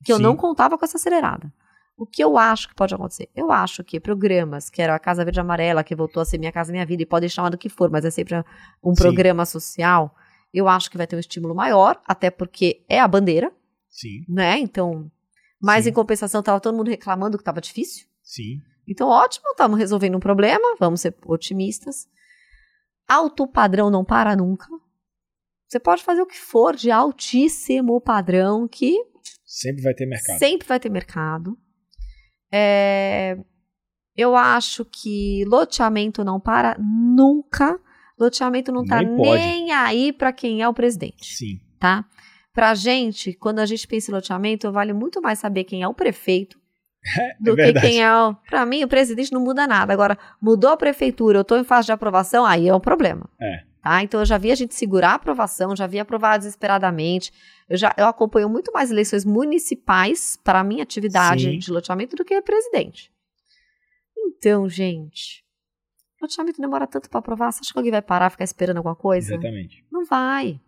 [0.03, 0.23] que eu Sim.
[0.23, 1.51] não contava com essa acelerada.
[1.97, 3.27] O que eu acho que pode acontecer?
[3.35, 6.51] Eu acho que programas, que era a Casa Verde Amarela, que voltou a ser Minha
[6.51, 8.35] Casa Minha Vida, e pode chamar do que for, mas é sempre
[8.83, 9.01] um Sim.
[9.01, 10.15] programa social,
[10.57, 13.51] eu acho que vai ter um estímulo maior, até porque é a bandeira.
[13.89, 14.25] Sim.
[14.27, 14.59] Né?
[14.59, 15.11] Então,
[15.61, 15.91] mas Sim.
[15.91, 18.07] em compensação, estava todo mundo reclamando que estava difícil.
[18.21, 18.61] Sim.
[18.87, 22.07] Então, ótimo, estamos resolvendo um problema, vamos ser otimistas.
[23.07, 24.67] alto padrão não para nunca.
[25.67, 28.95] Você pode fazer o que for de altíssimo padrão que
[29.45, 30.39] sempre vai ter mercado.
[30.39, 31.57] Sempre vai ter mercado.
[32.51, 33.37] É,
[34.15, 37.79] eu acho que loteamento não para nunca.
[38.19, 41.35] Loteamento não tá nem, nem aí para quem é o presidente.
[41.35, 41.59] Sim.
[41.79, 42.03] Tá?
[42.51, 45.93] Pra gente, quando a gente pensa em loteamento, vale muito mais saber quem é o
[45.93, 46.59] prefeito
[47.19, 48.33] é do é que quem é o.
[48.49, 49.93] Pra mim, o presidente não muda nada.
[49.93, 53.29] Agora, mudou a prefeitura, eu tô em fase de aprovação, aí é um problema.
[53.39, 53.63] É.
[53.81, 54.03] Tá?
[54.03, 57.31] Então, eu já vi a gente segurar a aprovação, já vi aprovar desesperadamente.
[57.69, 61.59] Eu já eu acompanho muito mais eleições municipais para a minha atividade Sim.
[61.59, 63.11] de loteamento do que presidente.
[64.17, 65.43] Então, gente,
[66.21, 67.51] loteamento demora tanto para aprovar.
[67.51, 69.33] Você acha que alguém vai parar, ficar esperando alguma coisa?
[69.33, 69.83] Exatamente.
[69.91, 70.59] Não vai.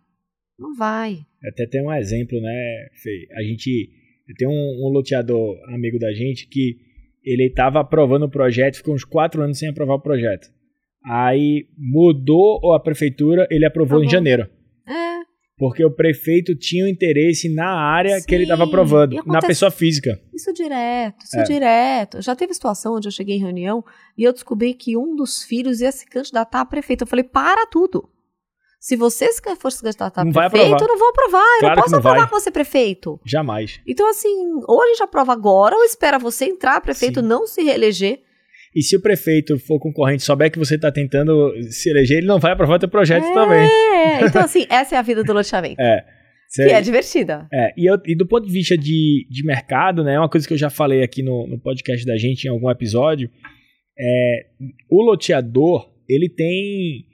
[0.58, 1.20] Não vai.
[1.44, 3.26] Até tem um exemplo, né, Fê?
[3.34, 3.90] A gente
[4.36, 6.76] tem um, um loteador amigo da gente que
[7.24, 10.48] ele estava aprovando o projeto, ficou uns quatro anos sem aprovar o projeto.
[11.04, 14.48] Aí mudou a prefeitura, ele aprovou tá em janeiro.
[15.60, 19.70] Porque o prefeito tinha um interesse na área Sim, que ele estava aprovando, na pessoa
[19.70, 20.18] física.
[20.32, 21.42] Isso direto, isso é.
[21.42, 22.22] direto.
[22.22, 23.84] Já teve situação onde eu cheguei em reunião
[24.16, 27.02] e eu descobri que um dos filhos ia se candidatar a prefeito.
[27.02, 28.08] Eu falei, para tudo.
[28.80, 31.40] Se você for se candidatar a não prefeito, eu não vou aprovar.
[31.42, 32.30] Eu claro não posso não aprovar vai.
[32.30, 33.20] com você prefeito.
[33.22, 33.82] Jamais.
[33.86, 37.26] Então, assim, ou a gente aprova agora, ou espera você entrar prefeito, Sim.
[37.26, 38.22] não se reeleger.
[38.74, 42.38] E se o prefeito for concorrente souber que você está tentando se eleger, ele não
[42.38, 43.68] vai aprovar teu projeto é, também.
[44.24, 45.80] Então, assim, essa é a vida do loteamento.
[45.80, 46.04] É.
[46.48, 47.48] Cê, que é divertida.
[47.52, 50.52] É, e, eu, e, do ponto de vista de, de mercado, né, uma coisa que
[50.52, 53.30] eu já falei aqui no, no podcast da gente em algum episódio,
[53.98, 54.46] é,
[54.88, 57.04] o loteador, ele tem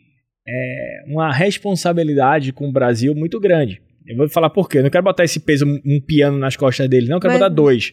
[0.46, 3.82] é, uma responsabilidade com o Brasil muito grande.
[4.06, 4.78] Eu vou falar por quê.
[4.78, 7.16] Eu não quero botar esse peso, um piano nas costas dele, não.
[7.16, 7.40] Eu quero Mas...
[7.40, 7.92] botar dois.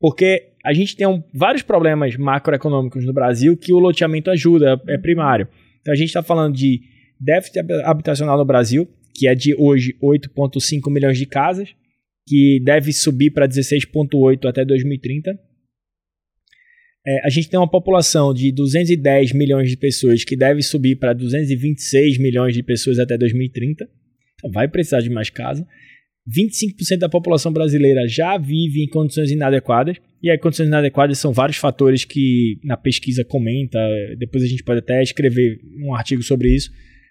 [0.00, 4.98] Porque a gente tem um, vários problemas macroeconômicos no Brasil que o loteamento ajuda, é
[4.98, 5.48] primário.
[5.80, 6.80] Então a gente está falando de
[7.18, 11.74] déficit habitacional no Brasil, que é de hoje 8,5 milhões de casas,
[12.26, 15.38] que deve subir para 16,8 até 2030.
[17.04, 21.12] É, a gente tem uma população de 210 milhões de pessoas que deve subir para
[21.12, 23.88] 226 milhões de pessoas até 2030.
[24.34, 25.66] Então vai precisar de mais casa.
[26.28, 29.96] 25% da população brasileira já vive em condições inadequadas.
[30.22, 33.78] E aí, condições inadequadas são vários fatores que na pesquisa comenta.
[34.18, 36.70] Depois a gente pode até escrever um artigo sobre isso.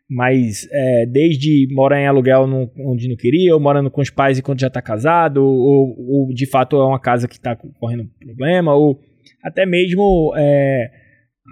[0.09, 4.37] Mas é, desde morar em aluguel no, onde não queria, ou morando com os pais
[4.37, 8.75] enquanto já está casado, ou, ou, de fato é uma casa que está correndo problema,
[8.75, 8.99] ou
[9.41, 10.91] até mesmo é,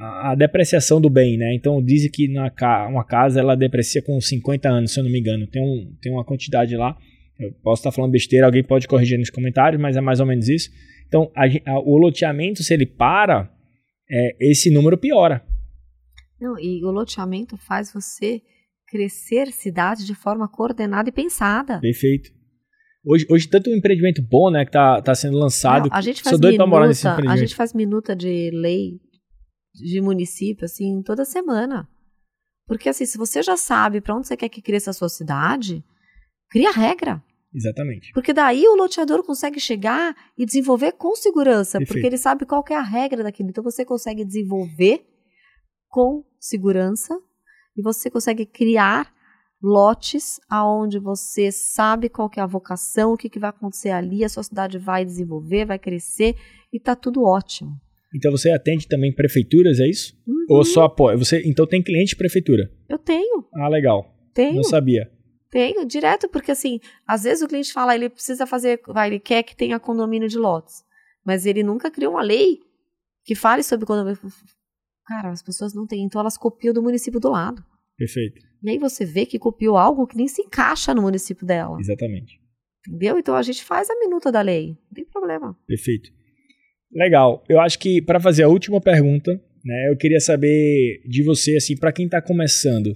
[0.02, 1.54] a, depreciação do bem, né?
[1.56, 2.52] Então dizem que na,
[2.90, 5.48] uma casa ela deprecia com 50 anos, se eu não me engano.
[5.48, 6.98] Tem, um, tem uma quantidade lá.
[7.40, 10.50] Eu posso estar falando besteira, alguém pode corrigir nos comentários, mas é mais ou menos
[10.50, 10.70] isso.
[11.08, 13.50] Então, a, a, o loteamento, se ele para,
[14.10, 15.44] é, esse número piora.
[16.40, 18.42] Não, e o loteamento faz você
[18.88, 21.80] crescer cidade de forma coordenada e pensada.
[21.80, 22.32] Perfeito.
[23.06, 25.90] Hoje, hoje tanto um empreendimento bom, né, que tá, tá sendo lançado.
[25.90, 29.00] Não, a gente faz sou minuta, morar nesse A gente faz minuta de lei
[29.74, 31.88] de município, assim, toda semana.
[32.68, 35.84] Porque, assim, se você já sabe para onde você quer que cresça a sua cidade,
[36.50, 37.24] cria regra.
[37.54, 38.12] Exatamente.
[38.14, 41.94] Porque daí o loteador consegue chegar e desenvolver com segurança, Perfeito.
[41.94, 43.50] porque ele sabe qual é a regra daquilo.
[43.50, 45.04] Então você consegue desenvolver
[45.88, 47.20] com segurança
[47.76, 49.12] e você consegue criar
[49.62, 54.30] lotes aonde você sabe qual é a vocação, o que, que vai acontecer ali, a
[54.30, 56.36] sua cidade vai desenvolver, vai crescer
[56.72, 57.72] e tá tudo ótimo.
[58.16, 60.16] Então você atende também prefeituras, é isso?
[60.26, 60.58] Uhum.
[60.58, 61.18] Ou só apoia?
[61.18, 62.72] Você então tem cliente de prefeitura?
[62.88, 63.46] Eu tenho.
[63.54, 64.16] Ah, legal.
[64.34, 64.56] Tenho.
[64.56, 65.12] Não sabia.
[65.50, 69.42] Tenho, direto, porque assim, às vezes o cliente fala, ele precisa fazer, vai, ele quer
[69.44, 70.84] que tenha condomínio de lotes,
[71.26, 72.60] mas ele nunca criou uma lei
[73.24, 74.20] que fale sobre condomínio.
[75.08, 77.64] Cara, as pessoas não têm, então elas copiam do município do lado.
[77.98, 78.40] Perfeito.
[78.62, 81.78] E aí você vê que copiou algo que nem se encaixa no município dela.
[81.80, 82.40] Exatamente.
[82.88, 83.18] Entendeu?
[83.18, 85.58] Então a gente faz a minuta da lei, não tem problema.
[85.68, 86.12] Perfeito.
[86.92, 87.44] Legal.
[87.50, 89.32] Eu acho que para fazer a última pergunta,
[89.64, 92.96] né, eu queria saber de você, assim, para quem está começando,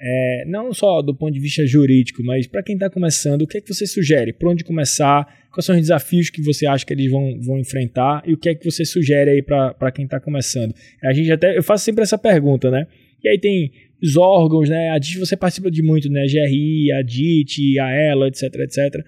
[0.00, 3.58] é, não só do ponto de vista jurídico, mas para quem está começando, o que
[3.58, 4.32] é que você sugere?
[4.32, 5.26] Por onde começar?
[5.52, 8.22] Quais são os desafios que você acha que eles vão, vão enfrentar?
[8.26, 10.74] E o que é que você sugere aí para quem está começando?
[11.02, 12.86] A gente até, eu faço sempre essa pergunta, né?
[13.22, 13.70] E aí tem
[14.02, 14.90] os órgãos, né?
[14.90, 16.26] A DIT você participa de muito, né?
[16.26, 19.02] GRI, a DIT, a ELA, etc, etc.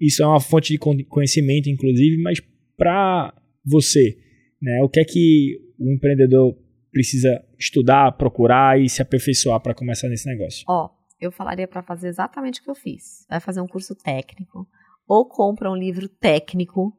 [0.00, 2.42] Isso é uma fonte de conhecimento, inclusive, mas
[2.76, 3.32] para
[3.64, 4.16] você,
[4.60, 4.82] né?
[4.82, 6.56] O que é que o empreendedor
[6.92, 10.64] precisa estudar, procurar e se aperfeiçoar para começar nesse negócio?
[10.68, 10.90] Ó,
[11.20, 13.24] eu falaria para fazer exatamente o que eu fiz.
[13.28, 14.66] Vai fazer um curso técnico
[15.06, 16.92] ou compra um livro técnico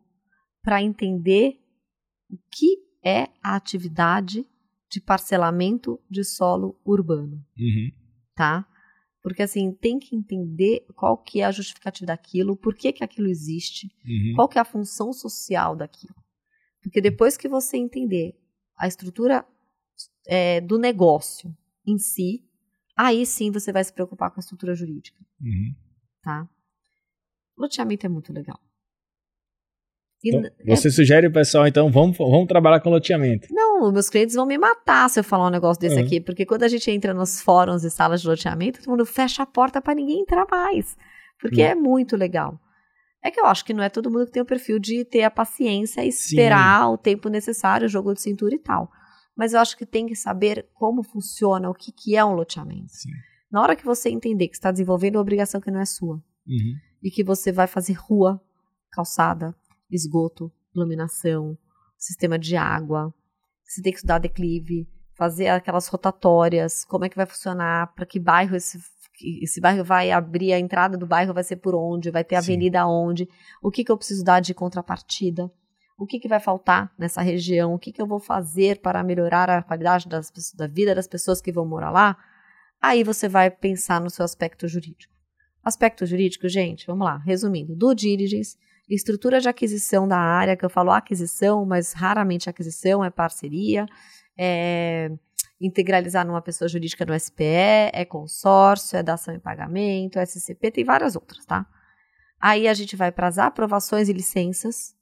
[0.61, 1.55] para entender
[2.29, 4.45] o que é a atividade
[4.89, 7.89] de parcelamento de solo urbano, Uhum.
[8.35, 8.65] tá?
[9.21, 13.27] Porque assim, tem que entender qual que é a justificativa daquilo, por que, que aquilo
[13.29, 14.33] existe, Uhum.
[14.35, 16.15] qual que é a função social daquilo.
[16.81, 18.33] Porque depois que você entender
[18.77, 19.45] a estrutura
[20.27, 22.43] é, do negócio em si,
[22.95, 25.73] aí sim você vai se preocupar com a estrutura jurídica, Uhum.
[26.21, 26.47] tá?
[27.57, 28.59] Loteamento é muito legal.
[30.25, 33.47] Então, é- você sugere o pessoal, então, vamos, vamos trabalhar com loteamento.
[33.51, 36.05] Não, meus clientes vão me matar se eu falar um negócio desse Uhum.
[36.05, 39.43] aqui, porque quando a gente entra nos fóruns e salas de loteamento, todo mundo fecha
[39.43, 40.95] a porta para ninguém entrar mais,
[41.39, 41.67] porque Uhum.
[41.67, 42.57] é muito legal.
[43.21, 45.23] É que eu acho que não é todo mundo que tem o perfil de ter
[45.23, 48.89] a paciência e esperar o tempo necessário, o jogo de cintura e tal.
[49.35, 52.91] Mas eu acho que tem que saber como funciona, o que, que é um loteamento.
[52.93, 53.09] Sim.
[53.51, 56.75] Na hora que você entender que está desenvolvendo uma obrigação que não é sua, Uhum.
[57.01, 58.41] e que você vai fazer rua,
[58.91, 59.55] calçada,
[59.89, 61.57] esgoto, iluminação,
[61.97, 63.13] sistema de água.
[63.63, 68.19] Você tem que estudar declive, fazer aquelas rotatórias, como é que vai funcionar, para que
[68.19, 68.77] bairro esse,
[69.41, 72.51] esse bairro vai abrir, a entrada do bairro vai ser por onde, vai ter Sim.
[72.51, 73.27] avenida onde,
[73.61, 75.49] o que, que eu preciso dar de contrapartida,
[76.03, 79.49] o que, que vai faltar nessa região, o que, que eu vou fazer para melhorar
[79.49, 82.17] a qualidade das, da vida das pessoas que vão morar lá.
[82.81, 85.13] Aí você vai pensar no seu aspecto jurídico.
[85.63, 88.57] Aspecto jurídico, gente, vamos lá, resumindo: due diligence,
[88.89, 93.85] estrutura de aquisição da área, que eu falo aquisição, mas raramente aquisição, é parceria,
[94.37, 95.09] é
[95.61, 100.83] integralizar numa pessoa jurídica no SPE, é consórcio, é dação em pagamento, é SCP, tem
[100.83, 101.65] várias outras, tá?
[102.41, 104.93] Aí a gente vai para as aprovações e licenças,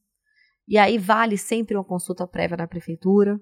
[0.67, 3.39] e aí vale sempre uma consulta prévia na prefeitura,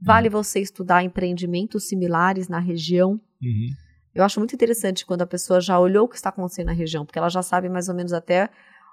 [0.00, 3.68] vale você estudar empreendimentos similares na região, Uhum.
[4.14, 7.04] eu acho muito interessante quando a pessoa já olhou o que está acontecendo na região,
[7.04, 8.48] porque ela já sabe mais ou menos até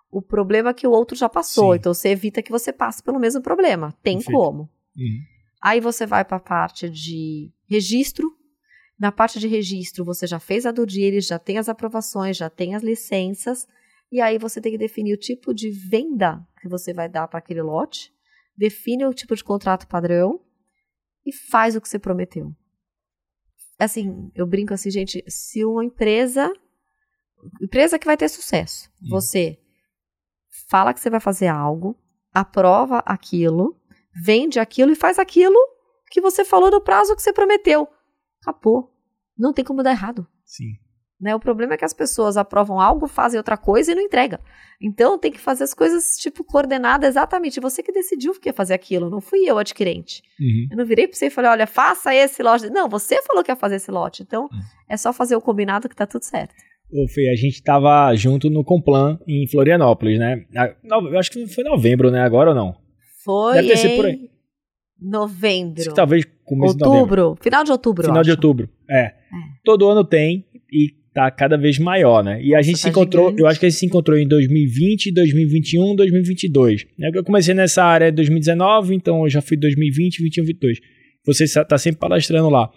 [0.09, 1.71] o problema que o outro já passou.
[1.71, 1.77] Sim.
[1.79, 3.93] Então você evita que você passe pelo mesmo problema.
[4.03, 4.37] Tem Perfeito.
[4.37, 4.63] como.
[4.95, 5.19] Uhum.
[5.61, 8.27] Aí você vai para a parte de registro.
[8.99, 12.49] Na parte de registro, você já fez a do diligence, já tem as aprovações, já
[12.49, 13.65] tem as licenças.
[14.11, 17.39] E aí você tem que definir o tipo de venda que você vai dar para
[17.39, 18.11] aquele lote,
[18.57, 20.39] define o tipo de contrato padrão
[21.25, 22.53] e faz o que você prometeu.
[23.79, 26.51] Assim, eu brinco assim, gente, se uma empresa,
[27.61, 29.09] empresa que vai ter sucesso, Hum.
[29.09, 29.57] você
[30.69, 31.97] fala que você vai fazer algo,
[32.33, 33.79] aprova aquilo,
[34.23, 35.57] vende aquilo e faz aquilo
[36.11, 37.87] que você falou no prazo que você prometeu.
[38.41, 38.93] Acabou.
[39.37, 40.27] Não tem como dar errado.
[40.45, 40.73] Sim.
[41.21, 41.35] Né?
[41.35, 44.39] O problema é que as pessoas aprovam algo, fazem outra coisa e não entrega.
[44.81, 47.59] Então tem que fazer as coisas tipo coordenadas exatamente.
[47.59, 50.23] Você que decidiu que ia fazer aquilo, não fui eu adquirente.
[50.39, 50.67] Uhum.
[50.71, 52.71] Eu não virei para você e falei, olha, faça esse lote.
[52.71, 54.23] Não, você falou que ia fazer esse lote.
[54.23, 54.59] Então Hum.
[54.89, 56.55] é só fazer o combinado que tá tudo certo.
[56.91, 60.43] Ô, Fê, a gente tava junto no Complan em Florianópolis, né?
[60.83, 62.21] Eu acho que foi novembro, né?
[62.21, 62.75] Agora ou não?
[63.23, 64.29] Foi Deve ter sido por aí.
[64.99, 65.79] novembro.
[65.79, 67.21] Acho que talvez começo de novembro.
[67.23, 67.43] outubro.
[67.43, 68.03] Final de outubro.
[68.07, 68.69] Final de outubro.
[68.89, 69.13] É.
[69.63, 72.41] Todo ano tem e tá cada vez maior, né?
[72.41, 73.41] E a Nossa, gente se tá encontrou, gigante.
[73.41, 76.85] eu acho que a gente se encontrou em 2020, 2021, 2022.
[76.97, 77.11] Né?
[77.13, 80.79] Eu comecei nessa área em 2019, então eu já fui 2020, 21, 22.
[81.25, 82.69] Você sa- tá sempre palestrando lá.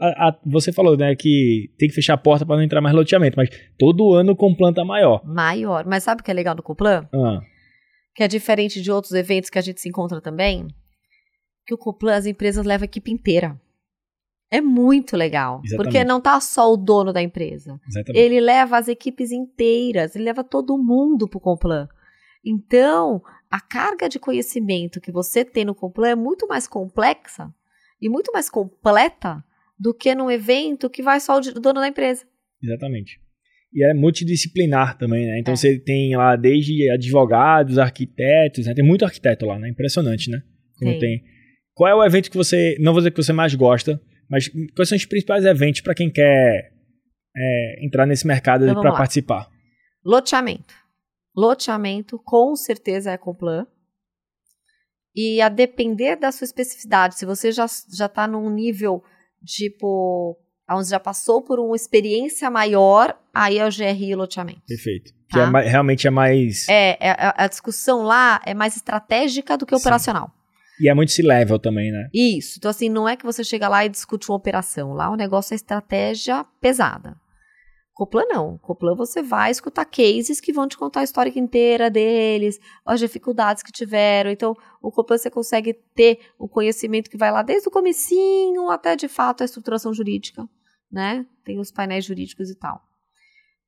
[0.00, 2.94] A- a- você falou, né, que tem que fechar a porta para não entrar mais
[2.94, 5.20] loteamento, mas todo ano com planta maior.
[5.26, 5.84] Maior.
[5.84, 7.08] Mas sabe o que é legal do Coplan?
[7.12, 7.40] Ah,
[8.14, 10.66] que é diferente de outros eventos que a gente se encontra também,
[11.66, 13.56] que o Coplan, as empresas levam a equipe inteira.
[14.50, 15.60] É muito legal.
[15.64, 15.76] Exatamente.
[15.92, 17.80] Porque não tá só o dono da empresa.
[17.88, 18.20] exatamente.
[18.22, 21.88] Ele leva as equipes inteiras, ele leva todo mundo pro Complan.
[22.44, 27.52] Então, a carga de conhecimento que você tem no Complan é muito mais complexa
[28.00, 29.44] e muito mais completa
[29.78, 32.24] do que num evento que vai só o dono da empresa.
[32.62, 33.20] Exatamente.
[33.72, 35.38] E é multidisciplinar também, né?
[35.38, 35.56] Então É.
[35.56, 38.74] você tem lá desde advogados, arquitetos, né?
[38.74, 39.68] Tem muito arquiteto lá, né?
[39.68, 40.42] Impressionante, né?
[40.78, 40.98] Como Tem.
[41.00, 41.24] tem.
[41.74, 44.00] Qual é o evento que você, não vou dizer que você mais gosta,
[44.30, 46.72] mas quais são os principais eventos para quem quer
[47.36, 49.48] é, entrar nesse mercado Então, para participar?
[50.04, 50.74] Loteamento.
[51.36, 53.66] Loteamento, com certeza, é Complan.
[55.14, 59.02] E a depender da sua especificidade, se você já já está num nível,
[59.44, 60.36] tipo,
[60.70, 64.62] onde já passou por uma experiência maior, aí é o GRI loteamento.
[64.66, 65.12] Perfeito.
[65.28, 65.42] Que Tá.
[65.42, 66.68] é ma- realmente é mais.
[66.68, 69.80] É, é- a a discussão lá é mais estratégica do que Sim.
[69.80, 70.32] operacional.
[70.80, 72.08] E é muito C-level também, né?
[72.12, 72.54] Isso.
[72.58, 74.94] Então, assim, não é que você chega lá e discute uma operação.
[74.94, 77.16] Lá o negócio é estratégia pesada.
[77.92, 78.56] Coplan não.
[78.56, 83.62] Coplan você vai escutar cases que vão te contar a história inteira deles, as dificuldades
[83.62, 84.30] que tiveram.
[84.30, 88.96] Então, o Coplan você consegue ter o conhecimento que vai lá desde o comecinho até,
[88.96, 90.48] de fato, a estruturação jurídica,
[90.90, 91.26] né?
[91.44, 92.80] Tem os painéis jurídicos e tal.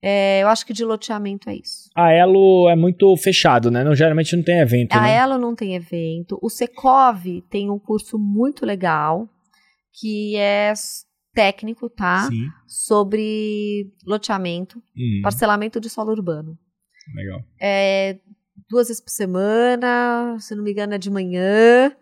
[0.04, 1.88] É, eu acho que de loteamento é isso.
[1.94, 3.84] A Elo é muito fechado, né?
[3.84, 5.14] Não, geralmente não tem evento, A né?
[5.16, 6.38] Elo não tem evento.
[6.42, 9.28] O Secov tem um curso muito legal
[10.00, 10.72] que é
[11.32, 12.26] técnico, tá?
[12.28, 12.48] Sim.
[12.66, 15.20] Sobre loteamento, Uhum.
[15.22, 16.58] parcelamento de solo urbano.
[17.14, 17.40] Legal.
[17.60, 18.18] É,
[18.68, 21.94] duas vezes por semana, se não me engano, é de manhã,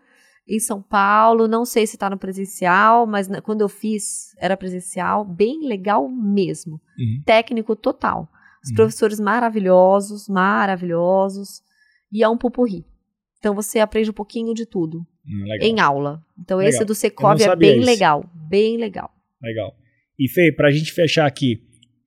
[0.55, 1.47] em São Paulo.
[1.47, 6.07] Não sei se está no presencial, mas na- quando eu fiz era presencial, bem legal
[6.09, 6.73] mesmo.
[6.99, 7.21] Uhum.
[7.25, 8.27] Técnico total.
[8.63, 8.75] Os Uhum.
[8.75, 10.27] professores maravilhosos,
[10.75, 11.61] maravilhosos.
[12.11, 12.85] E é um pupurri.
[13.39, 16.21] Então você aprende um pouquinho de tudo Hum, em aula.
[16.39, 16.69] Então Legal.
[16.69, 17.85] esse do Secov é bem isso.
[17.85, 19.11] legal, bem legal.
[19.41, 19.73] Legal.
[20.19, 21.59] E Fê, pra gente fechar aqui,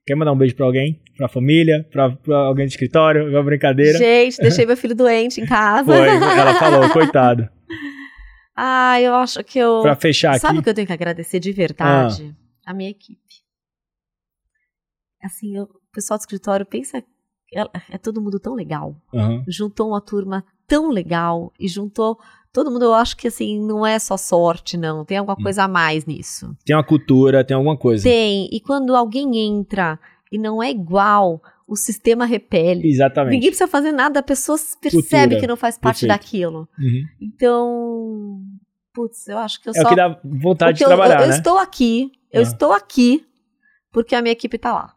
[0.07, 1.01] quer mandar um beijo pra alguém?
[1.17, 1.85] Pra família?
[1.91, 3.29] Pra, pra alguém do escritório?
[3.29, 3.99] Uma brincadeira?
[3.99, 5.85] Gente, deixei meu filho doente em casa.
[5.93, 7.49] Foi, ela falou, coitado.
[8.57, 9.81] Ah, eu acho que eu.
[9.83, 12.35] Pra fechar Sabe o que eu tenho que agradecer de verdade?
[12.65, 13.21] A minha equipe.
[15.23, 17.03] Assim, eu- o pessoal do escritório pensa.
[17.55, 18.97] É, é todo mundo tão legal.
[19.15, 19.45] Aham.
[19.47, 22.19] Juntou uma turma tão legal e juntou.
[22.53, 25.05] Todo mundo, eu acho que assim, não é só sorte, não.
[25.05, 25.21] Tem Hum.
[25.21, 26.57] alguma coisa a mais nisso.
[26.65, 28.03] Tem uma cultura, tem alguma coisa.
[28.05, 28.49] Tem.
[28.53, 29.99] E quando alguém entra
[30.33, 32.87] e não é igual, o sistema repele.
[32.89, 33.33] Exatamente.
[33.35, 35.41] Ninguém precisa fazer nada, a pessoa percebe Cultura.
[35.41, 36.09] que não faz parte Perfeito.
[36.21, 36.69] daquilo.
[36.79, 37.05] Uhum.
[37.21, 38.43] Então,
[38.93, 41.29] putz, eu acho que eu É só o que dá vontade de trabalhar, eu, eu
[41.29, 41.37] né?
[41.37, 42.43] estou aqui, eu Ah.
[42.43, 43.25] estou aqui
[43.93, 44.95] porque a minha equipe tá lá,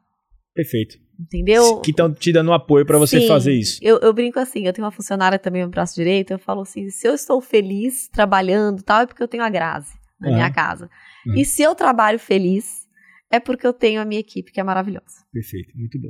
[0.54, 0.98] Perfeito.
[1.20, 1.80] entendeu?
[1.82, 3.28] Que estão te dando apoio pra você Sim.
[3.28, 3.80] fazer isso.
[3.82, 6.90] Eu, eu brinco assim, eu tenho uma funcionária também no braço direito, eu falo assim,
[6.90, 10.36] se eu estou feliz trabalhando tal, é porque eu tenho a Grazi na Aham.
[10.36, 10.90] minha casa.
[11.26, 11.36] Uhum.
[11.36, 12.88] E se eu trabalho feliz,
[13.30, 15.24] é porque eu tenho a minha equipe, que é maravilhosa.
[15.32, 16.10] Perfeito, muito bom.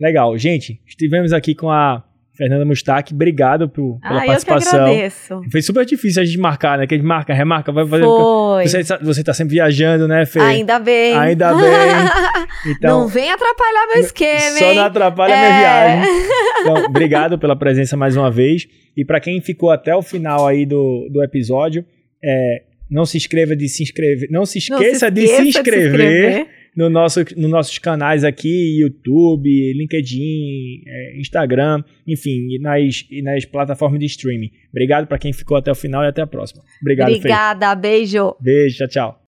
[0.00, 0.36] Legal.
[0.38, 2.04] Gente, estivemos aqui com a
[2.36, 3.12] Fernanda Mustaque.
[3.12, 4.80] Obrigado por, pela Ah, eu que participação.
[4.86, 5.40] agradeço.
[5.50, 6.86] Foi super difícil a gente marcar, né?
[6.86, 8.04] Que a gente marca, remarca, vai fazer.
[8.04, 8.68] Foi.
[8.68, 10.38] Você, tá- você tá sempre viajando, né, Fê?
[10.38, 11.14] Ainda bem.
[11.16, 11.68] Ainda bem.
[12.66, 14.74] Então, não vem atrapalhar meu esquema, só hein?
[14.76, 15.36] não atrapalha É.
[15.36, 16.10] minha viagem.
[16.60, 18.66] Então, obrigado pela presença mais uma vez.
[18.96, 21.84] E para quem ficou até o final aí do, do episódio,
[22.22, 24.28] é, não se inscreva de se inscrever.
[24.30, 26.48] Não se Não esqueça, se de se esqueça inscrever
[26.78, 33.44] no nosso, nos nossos canais aqui, YouTube, LinkedIn, é, Instagram, enfim, e nas, e nas
[33.44, 34.52] plataformas de streaming.
[34.70, 36.62] Obrigado para quem ficou até o final e até a próxima.
[36.80, 37.16] Obrigado, Fê.
[37.16, 38.36] Obrigada, beijo.
[38.40, 39.27] Beijo, tchau, tchau.